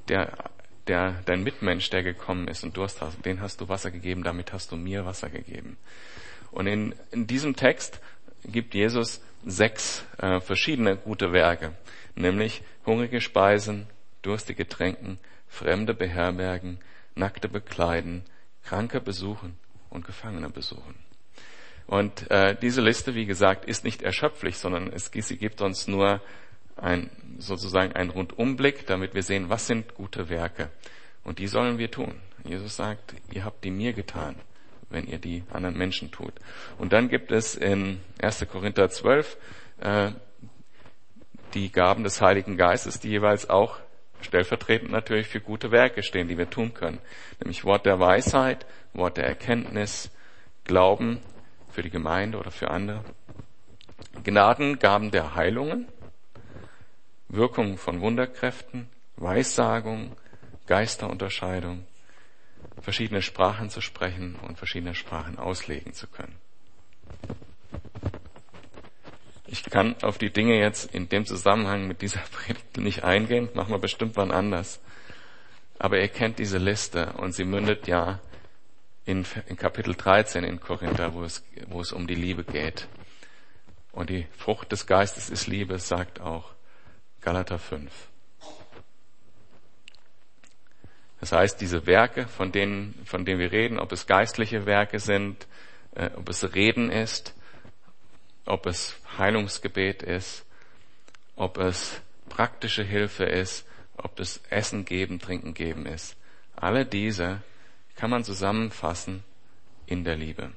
der, 0.08 0.32
der, 0.86 1.22
dein 1.26 1.42
Mitmensch, 1.42 1.90
der 1.90 2.02
gekommen 2.02 2.48
ist 2.48 2.64
und 2.64 2.76
Durst 2.76 3.00
hat, 3.00 3.24
den 3.24 3.40
hast 3.40 3.60
du 3.60 3.68
Wasser 3.68 3.90
gegeben, 3.90 4.22
damit 4.22 4.52
hast 4.52 4.72
du 4.72 4.76
mir 4.76 5.04
Wasser 5.04 5.28
gegeben. 5.28 5.76
Und 6.50 6.66
in, 6.66 6.94
in 7.10 7.26
diesem 7.26 7.56
Text 7.56 8.00
gibt 8.44 8.74
Jesus 8.74 9.20
sechs 9.44 10.04
äh, 10.18 10.40
verschiedene 10.40 10.96
gute 10.96 11.32
Werke, 11.32 11.72
nämlich 12.14 12.62
hungrige 12.86 13.20
Speisen, 13.20 13.86
Durstige 14.24 14.66
tränken, 14.66 15.18
Fremde 15.46 15.94
beherbergen, 15.94 16.78
Nackte 17.14 17.48
bekleiden, 17.48 18.24
Kranke 18.64 19.00
besuchen 19.00 19.56
und 19.90 20.04
Gefangene 20.04 20.50
besuchen. 20.50 20.96
Und 21.86 22.30
äh, 22.30 22.56
diese 22.60 22.80
Liste, 22.80 23.14
wie 23.14 23.26
gesagt, 23.26 23.66
ist 23.66 23.84
nicht 23.84 24.02
erschöpflich, 24.02 24.56
sondern 24.56 24.90
es, 24.92 25.10
sie 25.12 25.36
gibt 25.36 25.60
uns 25.60 25.86
nur 25.86 26.22
ein, 26.76 27.10
sozusagen 27.38 27.92
einen 27.92 28.10
Rundumblick, 28.10 28.86
damit 28.86 29.14
wir 29.14 29.22
sehen, 29.22 29.50
was 29.50 29.66
sind 29.66 29.94
gute 29.94 30.28
Werke. 30.28 30.70
Und 31.22 31.38
die 31.38 31.46
sollen 31.46 31.78
wir 31.78 31.90
tun. 31.90 32.14
Jesus 32.44 32.76
sagt, 32.76 33.14
ihr 33.32 33.44
habt 33.44 33.64
die 33.64 33.70
mir 33.70 33.92
getan, 33.92 34.36
wenn 34.90 35.06
ihr 35.06 35.18
die 35.18 35.42
anderen 35.50 35.76
Menschen 35.76 36.10
tut. 36.10 36.32
Und 36.78 36.92
dann 36.92 37.08
gibt 37.08 37.32
es 37.32 37.54
in 37.54 38.00
1. 38.20 38.46
Korinther 38.50 38.88
12 38.88 39.36
äh, 39.80 40.10
die 41.54 41.70
Gaben 41.70 42.02
des 42.02 42.20
Heiligen 42.20 42.56
Geistes, 42.56 42.98
die 42.98 43.10
jeweils 43.10 43.48
auch 43.48 43.78
stellvertretend 44.24 44.90
natürlich 44.90 45.28
für 45.28 45.40
gute 45.40 45.70
Werke 45.70 46.02
stehen, 46.02 46.28
die 46.28 46.38
wir 46.38 46.50
tun 46.50 46.74
können. 46.74 46.98
Nämlich 47.40 47.64
Wort 47.64 47.86
der 47.86 48.00
Weisheit, 48.00 48.66
Wort 48.92 49.16
der 49.16 49.26
Erkenntnis, 49.26 50.10
Glauben 50.64 51.20
für 51.70 51.82
die 51.82 51.90
Gemeinde 51.90 52.38
oder 52.38 52.50
für 52.50 52.70
andere. 52.70 53.04
Gnadengaben 54.22 55.10
der 55.10 55.34
Heilungen, 55.34 55.88
Wirkungen 57.28 57.76
von 57.76 58.00
Wunderkräften, 58.00 58.88
Weissagung, 59.16 60.16
Geisterunterscheidung, 60.66 61.86
verschiedene 62.80 63.22
Sprachen 63.22 63.70
zu 63.70 63.80
sprechen 63.80 64.36
und 64.36 64.56
verschiedene 64.56 64.94
Sprachen 64.94 65.38
auslegen 65.38 65.92
zu 65.92 66.06
können. 66.06 66.36
Ich 69.54 69.62
kann 69.62 69.94
auf 70.02 70.18
die 70.18 70.32
Dinge 70.32 70.58
jetzt 70.58 70.92
in 70.92 71.08
dem 71.08 71.26
Zusammenhang 71.26 71.86
mit 71.86 72.02
dieser 72.02 72.18
Predigt 72.32 72.76
nicht 72.76 73.04
eingehen, 73.04 73.50
machen 73.54 73.70
wir 73.70 73.78
bestimmt 73.78 74.16
wann 74.16 74.32
anders. 74.32 74.80
Aber 75.78 76.00
ihr 76.00 76.08
kennt 76.08 76.40
diese 76.40 76.58
Liste 76.58 77.12
und 77.18 77.36
sie 77.36 77.44
mündet 77.44 77.86
ja 77.86 78.18
in, 79.04 79.24
in 79.46 79.56
Kapitel 79.56 79.94
13 79.94 80.42
in 80.42 80.58
Korinther, 80.58 81.14
wo 81.14 81.22
es, 81.22 81.44
wo 81.68 81.80
es 81.80 81.92
um 81.92 82.08
die 82.08 82.16
Liebe 82.16 82.42
geht. 82.42 82.88
Und 83.92 84.10
die 84.10 84.26
Frucht 84.36 84.72
des 84.72 84.88
Geistes 84.88 85.30
ist 85.30 85.46
Liebe, 85.46 85.78
sagt 85.78 86.20
auch 86.20 86.50
Galater 87.20 87.60
5. 87.60 87.92
Das 91.20 91.30
heißt, 91.30 91.60
diese 91.60 91.86
Werke, 91.86 92.26
von 92.26 92.50
denen, 92.50 93.00
von 93.04 93.24
denen 93.24 93.38
wir 93.38 93.52
reden, 93.52 93.78
ob 93.78 93.92
es 93.92 94.08
geistliche 94.08 94.66
Werke 94.66 94.98
sind, 94.98 95.46
äh, 95.94 96.10
ob 96.16 96.28
es 96.28 96.56
Reden 96.56 96.90
ist, 96.90 97.36
ob 98.46 98.66
es 98.66 98.96
Heilungsgebet 99.18 100.02
ist, 100.02 100.44
ob 101.36 101.58
es 101.58 102.00
praktische 102.28 102.82
Hilfe 102.82 103.24
ist, 103.24 103.66
ob 103.96 104.20
es 104.20 104.42
Essen 104.50 104.84
geben, 104.84 105.18
Trinken 105.18 105.54
geben 105.54 105.86
ist. 105.86 106.16
Alle 106.56 106.84
diese 106.84 107.42
kann 107.96 108.10
man 108.10 108.24
zusammenfassen 108.24 109.24
in 109.86 110.04
der 110.04 110.16
Liebe. 110.16 110.52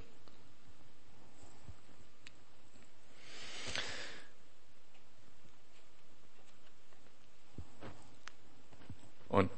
Und 9.29 9.51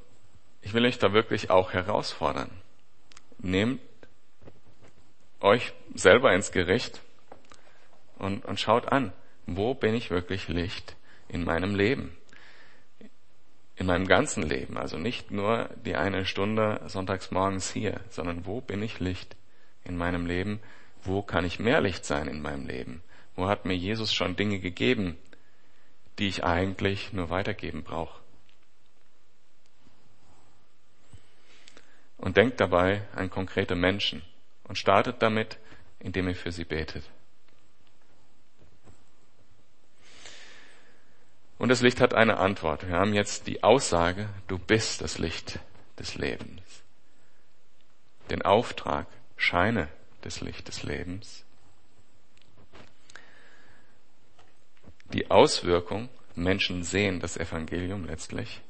ich 0.61 0.73
will 0.73 0.85
euch 0.85 0.99
da 0.99 1.13
wirklich 1.13 1.49
auch 1.49 1.73
herausfordern. 1.73 2.49
Nehmt 3.37 3.81
euch 5.39 5.73
selber 5.93 6.33
ins 6.33 6.51
Gericht 6.51 7.01
und, 8.19 8.45
und 8.45 8.59
schaut 8.59 8.91
an, 8.91 9.13
wo 9.47 9.73
bin 9.73 9.95
ich 9.95 10.11
wirklich 10.11 10.47
Licht 10.47 10.95
in 11.27 11.43
meinem 11.43 11.75
Leben? 11.75 12.15
In 13.75 13.85
meinem 13.85 14.07
ganzen 14.07 14.43
Leben, 14.43 14.77
also 14.77 14.97
nicht 14.97 15.31
nur 15.31 15.69
die 15.85 15.95
eine 15.95 16.25
Stunde 16.25 16.81
sonntags 16.87 17.31
morgens 17.31 17.71
hier, 17.71 18.01
sondern 18.09 18.45
wo 18.45 18.59
bin 18.59 18.83
ich 18.83 18.99
Licht 18.99 19.37
in 19.85 19.97
meinem 19.97 20.25
Leben? 20.25 20.59
Wo 21.01 21.21
kann 21.21 21.45
ich 21.45 21.59
mehr 21.59 21.79
Licht 21.79 22.05
sein 22.05 22.27
in 22.27 22.41
meinem 22.41 22.67
Leben? 22.67 23.01
Wo 23.35 23.47
hat 23.47 23.63
mir 23.63 23.75
Jesus 23.75 24.13
schon 24.13 24.35
Dinge 24.35 24.59
gegeben, 24.59 25.17
die 26.19 26.27
ich 26.27 26.43
eigentlich 26.43 27.13
nur 27.13 27.29
weitergeben 27.29 27.83
brauche? 27.83 28.19
Und 32.17 32.35
denkt 32.35 32.59
dabei 32.59 33.03
an 33.15 33.29
konkrete 33.29 33.75
Menschen 33.75 34.21
und 34.65 34.77
startet 34.77 35.21
damit, 35.21 35.57
indem 35.99 36.27
ihr 36.27 36.35
für 36.35 36.51
sie 36.51 36.65
betet. 36.65 37.09
Und 41.59 41.67
das 41.67 41.81
Licht 41.81 41.99
hat 41.99 42.13
eine 42.13 42.37
Antwort. 42.37 42.87
Wir 42.87 42.95
haben 42.95 43.13
jetzt 43.13 43.45
die 43.45 43.63
Aussage, 43.63 44.29
du 44.47 44.57
bist 44.57 45.01
das 45.01 45.19
Licht 45.19 45.59
des 45.99 46.15
Lebens. 46.15 46.63
Den 48.29 48.41
Auftrag, 48.41 49.07
scheine 49.35 49.89
das 50.21 50.39
Licht 50.39 50.69
des 50.69 50.83
Lebens. 50.83 51.43
Die 55.11 55.29
Auswirkung, 55.29 56.07
Menschen 56.33 56.83
sehen 56.83 57.19
das 57.19 57.35
Evangelium 57.35 58.05
letztlich. 58.05 58.61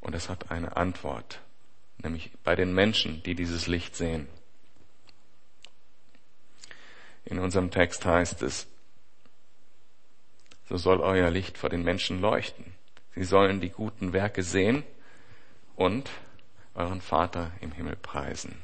Und 0.00 0.14
es 0.14 0.30
hat 0.30 0.50
eine 0.50 0.78
Antwort, 0.78 1.40
nämlich 1.98 2.30
bei 2.42 2.56
den 2.56 2.72
Menschen, 2.72 3.22
die 3.22 3.34
dieses 3.34 3.66
Licht 3.66 3.96
sehen. 3.96 4.28
In 7.26 7.38
unserem 7.38 7.70
Text 7.70 8.06
heißt 8.06 8.42
es, 8.42 8.66
so 10.68 10.76
soll 10.76 11.00
euer 11.00 11.30
Licht 11.30 11.58
vor 11.58 11.70
den 11.70 11.82
Menschen 11.82 12.20
leuchten. 12.20 12.74
Sie 13.14 13.24
sollen 13.24 13.60
die 13.60 13.70
guten 13.70 14.12
Werke 14.12 14.42
sehen 14.42 14.82
und 15.76 16.10
euren 16.74 17.00
Vater 17.00 17.52
im 17.60 17.72
Himmel 17.72 17.96
preisen. 17.96 18.56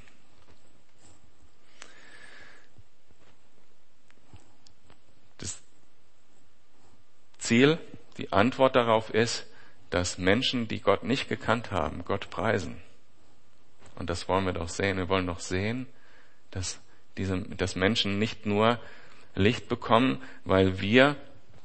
Das 5.38 5.62
Ziel, 7.38 7.78
die 8.16 8.32
Antwort 8.32 8.76
darauf 8.76 9.10
ist, 9.10 9.46
dass 9.90 10.18
Menschen, 10.18 10.68
die 10.68 10.80
Gott 10.80 11.02
nicht 11.02 11.28
gekannt 11.28 11.70
haben, 11.70 12.04
Gott 12.04 12.30
preisen. 12.30 12.80
Und 13.96 14.08
das 14.08 14.28
wollen 14.28 14.46
wir 14.46 14.52
doch 14.52 14.68
sehen. 14.68 14.96
Wir 14.96 15.08
wollen 15.08 15.26
doch 15.26 15.40
sehen, 15.40 15.86
dass, 16.50 16.80
diese, 17.16 17.40
dass 17.42 17.76
Menschen 17.76 18.18
nicht 18.18 18.46
nur 18.46 18.80
Licht 19.34 19.68
bekommen, 19.68 20.22
weil 20.44 20.80
wir 20.80 21.16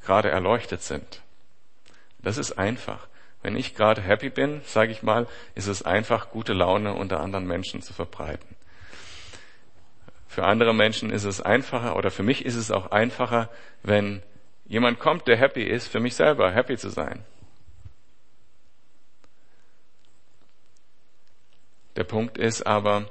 gerade 0.06 0.30
erleuchtet 0.30 0.82
sind. 0.84 1.22
Das 2.20 2.38
ist 2.38 2.54
einfach. 2.54 3.08
Wenn 3.42 3.56
ich 3.56 3.76
gerade 3.76 4.02
happy 4.02 4.30
bin, 4.30 4.62
sage 4.66 4.92
ich 4.92 5.04
mal, 5.04 5.28
ist 5.54 5.68
es 5.68 5.84
einfach, 5.84 6.32
gute 6.32 6.54
Laune 6.54 6.94
unter 6.94 7.20
anderen 7.20 7.46
Menschen 7.46 7.82
zu 7.82 7.94
verbreiten. 7.94 8.56
Für 10.28 10.46
andere 10.46 10.74
Menschen 10.74 11.12
ist 11.12 11.24
es 11.24 11.42
einfacher 11.42 11.96
oder 11.96 12.12
für 12.12 12.24
mich 12.24 12.44
ist 12.44 12.56
es 12.56 12.72
auch 12.72 12.92
einfacher, 12.92 13.50
wenn 13.84 14.24
jemand 14.66 15.00
kommt, 15.00 15.28
der 15.28 15.38
happy 15.38 15.64
ist, 15.64 15.88
für 15.88 16.00
mich 16.00 16.16
selber 16.16 16.52
happy 16.52 16.78
zu 16.78 16.90
sein. 16.90 17.24
Der 21.96 22.04
Punkt 22.04 22.38
ist 22.38 22.64
aber, 22.64 23.10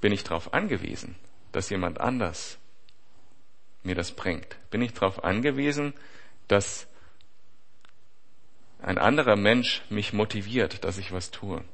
bin 0.00 0.12
ich 0.12 0.22
darauf 0.22 0.54
angewiesen, 0.54 1.16
dass 1.50 1.70
jemand 1.70 2.00
anders 2.00 2.58
mir 3.84 3.94
das 3.94 4.12
bringt? 4.12 4.56
Bin 4.70 4.82
ich 4.82 4.92
darauf 4.92 5.24
angewiesen, 5.24 5.94
dass 6.48 6.86
ein 8.80 8.98
anderer 8.98 9.36
Mensch 9.36 9.82
mich 9.88 10.12
motiviert, 10.12 10.84
dass 10.84 10.98
ich 10.98 11.12
was 11.12 11.30
tue? 11.30 11.64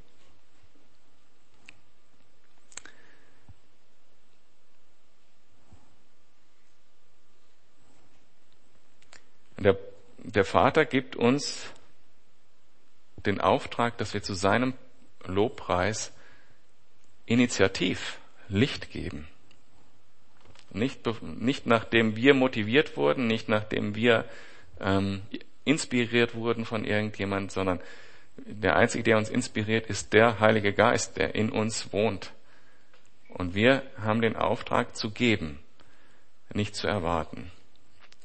Der, 9.59 9.77
der 10.18 10.44
Vater 10.44 10.87
gibt 10.87 11.16
uns 11.16 11.66
den 13.27 13.40
Auftrag, 13.40 13.99
dass 13.99 14.14
wir 14.14 14.23
zu 14.23 14.35
seinem 14.35 14.75
Lobpreis 15.25 16.12
initiativ 17.27 18.18
Licht 18.49 18.90
geben. 18.90 19.29
Nicht, 20.72 21.00
nicht 21.22 21.66
nachdem 21.66 22.16
wir 22.16 22.35
motiviert 22.35 22.96
wurden, 22.96 23.26
nicht 23.26 23.48
nachdem 23.48 23.94
wir 23.94 24.24
ähm, 24.80 25.22
inspiriert 25.64 26.35
wurden 26.35 26.64
von 26.64 26.85
irgendjemand, 26.85 27.52
sondern 27.52 27.80
der 28.37 28.76
Einzige, 28.76 29.04
der 29.04 29.18
uns 29.18 29.28
inspiriert, 29.28 29.87
ist 29.87 30.12
der 30.12 30.40
Heilige 30.40 30.72
Geist, 30.72 31.16
der 31.16 31.35
in 31.35 31.50
uns 31.50 31.92
wohnt. 31.92 32.33
Und 33.28 33.54
wir 33.54 33.83
haben 34.00 34.20
den 34.22 34.37
Auftrag 34.37 34.96
zu 34.96 35.11
geben, 35.11 35.61
nicht 36.52 36.74
zu 36.74 36.87
erwarten. 36.87 37.50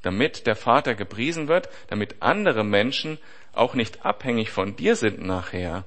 Damit 0.01 0.47
der 0.47 0.55
Vater 0.55 0.95
gepriesen 0.95 1.47
wird, 1.47 1.69
damit 1.87 2.21
andere 2.21 2.63
Menschen 2.63 3.17
auch 3.53 3.73
nicht 3.73 4.05
abhängig 4.05 4.51
von 4.51 4.75
dir 4.75 4.95
sind 4.95 5.21
nachher. 5.21 5.85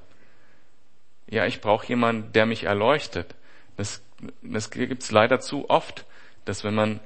Ja, 1.29 1.47
ich 1.47 1.61
brauche 1.61 1.87
jemanden, 1.87 2.33
der 2.33 2.47
mich 2.47 2.65
erleuchtet. 2.65 3.35
Das, 3.77 4.03
das 4.43 4.71
gibt's 4.71 5.11
leider 5.11 5.41
zu 5.41 5.69
oft, 5.69 6.05
dass 6.49 6.65
wenn 6.65 6.75
man 6.75 7.01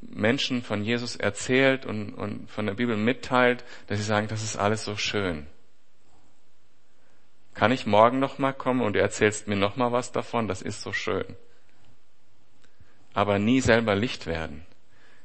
Menschen 0.00 0.62
von 0.62 0.84
Jesus 0.84 1.16
erzählt 1.16 1.86
und, 1.86 2.14
und 2.14 2.50
von 2.50 2.66
der 2.66 2.74
Bibel 2.74 2.96
mitteilt, 2.96 3.64
dass 3.86 3.98
sie 3.98 4.04
sagen, 4.04 4.28
das 4.28 4.42
ist 4.42 4.56
alles 4.56 4.84
so 4.84 4.96
schön. 4.96 5.46
Kann 7.54 7.72
ich 7.72 7.86
morgen 7.86 8.18
noch 8.18 8.38
mal 8.38 8.52
kommen 8.52 8.82
und 8.82 8.94
du 8.94 9.00
erzählst 9.00 9.48
mir 9.48 9.56
noch 9.56 9.76
mal 9.76 9.92
was 9.92 10.12
davon? 10.12 10.48
Das 10.48 10.62
ist 10.62 10.82
so 10.82 10.92
schön. 10.92 11.36
aber 13.14 13.38
nie 13.38 13.60
selber 13.60 13.94
Licht 13.94 14.26
werden. 14.26 14.66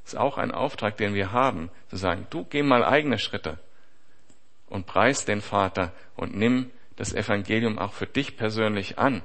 Ist 0.05 0.15
auch 0.15 0.37
ein 0.37 0.51
Auftrag, 0.51 0.95
den 0.97 1.15
wir 1.15 1.33
haben, 1.33 1.69
zu 1.89 1.97
sagen, 1.97 2.27
du 2.29 2.45
geh 2.45 2.63
mal 2.63 2.85
eigene 2.85 3.19
Schritte 3.19 3.57
und 4.67 4.85
preis 4.85 5.25
den 5.25 5.41
Vater 5.41 5.91
und 6.15 6.35
nimm 6.35 6.71
das 6.95 7.13
Evangelium 7.13 7.79
auch 7.79 7.93
für 7.93 8.05
dich 8.07 8.37
persönlich 8.37 8.97
an. 8.97 9.23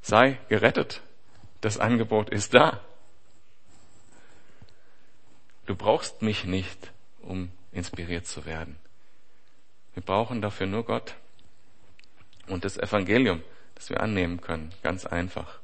Sei 0.00 0.38
gerettet. 0.48 1.02
Das 1.60 1.78
Angebot 1.78 2.30
ist 2.30 2.54
da. 2.54 2.80
Du 5.66 5.74
brauchst 5.74 6.22
mich 6.22 6.44
nicht, 6.44 6.92
um 7.20 7.50
inspiriert 7.72 8.26
zu 8.26 8.44
werden. 8.44 8.76
Wir 9.94 10.02
brauchen 10.02 10.42
dafür 10.42 10.66
nur 10.66 10.84
Gott 10.84 11.14
und 12.48 12.64
das 12.64 12.76
Evangelium, 12.76 13.42
das 13.74 13.90
wir 13.90 14.00
annehmen 14.00 14.40
können. 14.40 14.72
Ganz 14.82 15.06
einfach. 15.06 15.60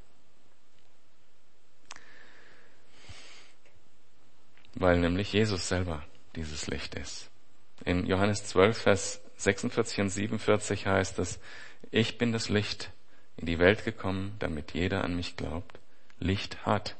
Weil 4.74 4.98
nämlich 4.98 5.32
Jesus 5.32 5.68
selber 5.68 6.04
dieses 6.36 6.68
Licht 6.68 6.94
ist. 6.94 7.28
In 7.84 8.06
Johannes 8.06 8.44
12, 8.44 8.78
Vers 8.78 9.20
46 9.36 10.00
und 10.00 10.10
47 10.10 10.86
heißt 10.86 11.18
es, 11.18 11.40
ich 11.90 12.18
bin 12.18 12.32
das 12.32 12.48
Licht 12.48 12.90
in 13.36 13.46
die 13.46 13.58
Welt 13.58 13.84
gekommen, 13.84 14.36
damit 14.38 14.72
jeder 14.72 15.02
an 15.02 15.16
mich 15.16 15.36
glaubt, 15.36 15.78
Licht 16.18 16.66
hat 16.66 16.96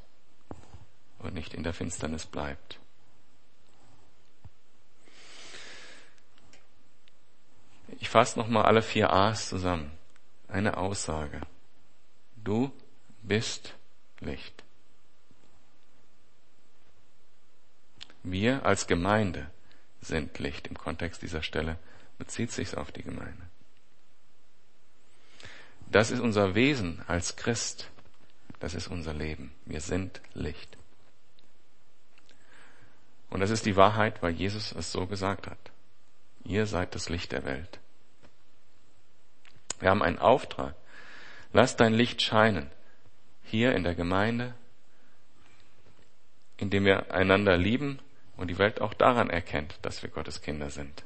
und 1.19 1.35
nicht 1.35 1.55
in 1.55 1.63
der 1.63 1.75
Finsternis 1.75 2.27
bleibt. 2.27 2.80
Ich 8.11 8.13
fasse 8.13 8.41
nochmal 8.41 8.65
alle 8.65 8.83
vier 8.83 9.13
A's 9.13 9.49
zusammen. 9.49 9.93
Eine 10.49 10.79
Aussage. 10.79 11.43
Du 12.35 12.73
bist 13.23 13.77
Licht. 14.19 14.65
Wir 18.25 18.67
als 18.67 18.89
Gemeinde 18.89 19.49
sind 20.01 20.41
Licht. 20.41 20.67
Im 20.67 20.77
Kontext 20.77 21.23
dieser 21.23 21.45
Stelle 21.45 21.79
bezieht 22.19 22.51
sich 22.51 22.77
auf 22.77 22.91
die 22.91 23.05
Gemeinde. 23.05 23.49
Das 25.93 26.11
ist 26.11 26.19
unser 26.19 26.57
Wesen 26.57 27.05
als 27.07 27.37
Christ. 27.37 27.91
Das 28.59 28.75
ist 28.75 28.89
unser 28.89 29.15
Leben. 29.15 29.53
Wir 29.67 29.81
sind 29.81 30.21
Licht. 30.35 30.77
Und 33.29 33.39
das 33.39 33.51
ist 33.51 33.67
die 33.67 33.77
Wahrheit, 33.77 34.21
weil 34.21 34.33
Jesus 34.33 34.73
es 34.73 34.91
so 34.91 35.07
gesagt 35.07 35.47
hat. 35.47 35.71
Ihr 36.43 36.67
seid 36.67 36.97
das 36.97 37.09
Licht 37.09 37.31
der 37.31 37.45
Welt. 37.45 37.80
Wir 39.81 39.91
haben 39.91 40.03
einen 40.03 40.19
Auftrag. 40.19 40.75
Lass 41.53 41.77
dein 41.77 41.95
Licht 41.95 42.23
scheinen. 42.23 42.71
Hier 43.43 43.75
in 43.75 43.83
der 43.83 43.95
Gemeinde, 43.95 44.55
indem 46.57 46.85
wir 46.85 47.13
einander 47.13 47.57
lieben 47.57 47.99
und 48.37 48.49
die 48.49 48.59
Welt 48.59 48.81
auch 48.81 48.95
daran 48.95 49.31
erkennt, 49.31 49.79
dass 49.83 50.03
wir 50.03 50.11
Gottes 50.11 50.43
Kinder 50.43 50.71
sind. 50.71 51.05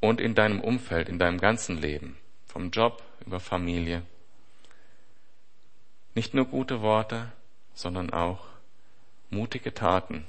Und 0.00 0.20
in 0.20 0.34
deinem 0.34 0.60
Umfeld, 0.60 1.08
in 1.08 1.18
deinem 1.18 1.38
ganzen 1.38 1.78
Leben, 1.80 2.18
vom 2.46 2.70
Job 2.70 3.02
über 3.24 3.40
Familie. 3.40 4.02
Nicht 6.14 6.34
nur 6.34 6.46
gute 6.46 6.82
Worte, 6.82 7.32
sondern 7.74 8.10
auch 8.12 8.46
mutige 9.30 9.74
Taten, 9.74 10.26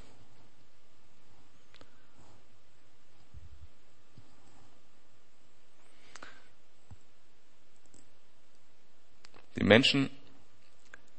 Menschen 9.65 10.09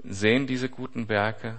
sehen 0.03 0.47
diese 0.47 0.69
guten 0.69 1.09
Werke 1.09 1.57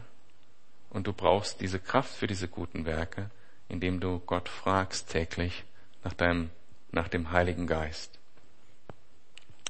und 0.90 1.06
du 1.06 1.14
brauchst 1.14 1.60
diese 1.60 1.80
Kraft 1.80 2.16
für 2.16 2.28
diese 2.28 2.48
guten 2.48 2.86
Werke, 2.86 3.30
indem 3.68 4.00
du 4.00 4.20
Gott 4.20 4.48
fragst 4.48 5.10
täglich 5.10 5.66
nach 6.04 6.14
deinem, 6.14 6.50
nach 6.92 7.10
dem 7.10 7.32
Heiligen 7.32 7.68
Geist. 7.68 8.18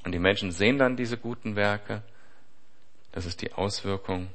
Und 0.05 0.11
die 0.11 0.19
Menschen 0.19 0.51
sehen 0.51 0.77
dann 0.77 0.95
diese 0.95 1.17
guten 1.17 1.55
Werke. 1.55 2.03
Das 3.11 3.25
ist 3.25 3.41
die 3.41 3.51
Auswirkung. 3.53 4.29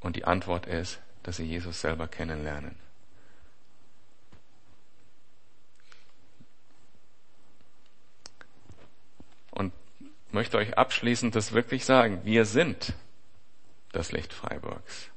Und 0.00 0.16
die 0.16 0.24
Antwort 0.24 0.66
ist, 0.66 1.00
dass 1.24 1.36
sie 1.36 1.44
Jesus 1.44 1.80
selber 1.80 2.06
kennenlernen. 2.08 2.76
Möchte 10.32 10.58
euch 10.58 10.76
abschließend 10.76 11.34
das 11.34 11.52
wirklich 11.52 11.84
sagen. 11.84 12.20
Wir 12.24 12.44
sind 12.44 12.94
das 13.92 14.12
Licht 14.12 14.32
Freiburgs. 14.32 15.10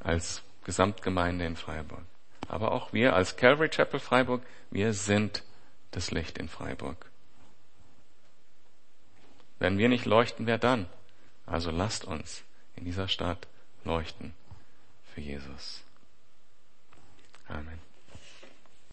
Als 0.00 0.42
Gesamtgemeinde 0.64 1.44
in 1.44 1.56
Freiburg. 1.56 2.04
Aber 2.48 2.72
auch 2.72 2.92
wir 2.92 3.14
als 3.14 3.36
Calvary 3.36 3.68
Chapel 3.68 4.00
Freiburg, 4.00 4.42
wir 4.70 4.92
sind 4.92 5.42
das 5.90 6.10
Licht 6.10 6.38
in 6.38 6.48
Freiburg. 6.48 7.10
Wenn 9.58 9.78
wir 9.78 9.88
nicht 9.88 10.06
leuchten, 10.06 10.46
wer 10.46 10.58
dann? 10.58 10.86
Also 11.46 11.70
lasst 11.70 12.04
uns 12.04 12.42
in 12.74 12.84
dieser 12.84 13.08
Stadt 13.08 13.46
leuchten 13.84 14.34
für 15.14 15.20
Jesus. 15.20 15.82
Amen. 17.48 17.91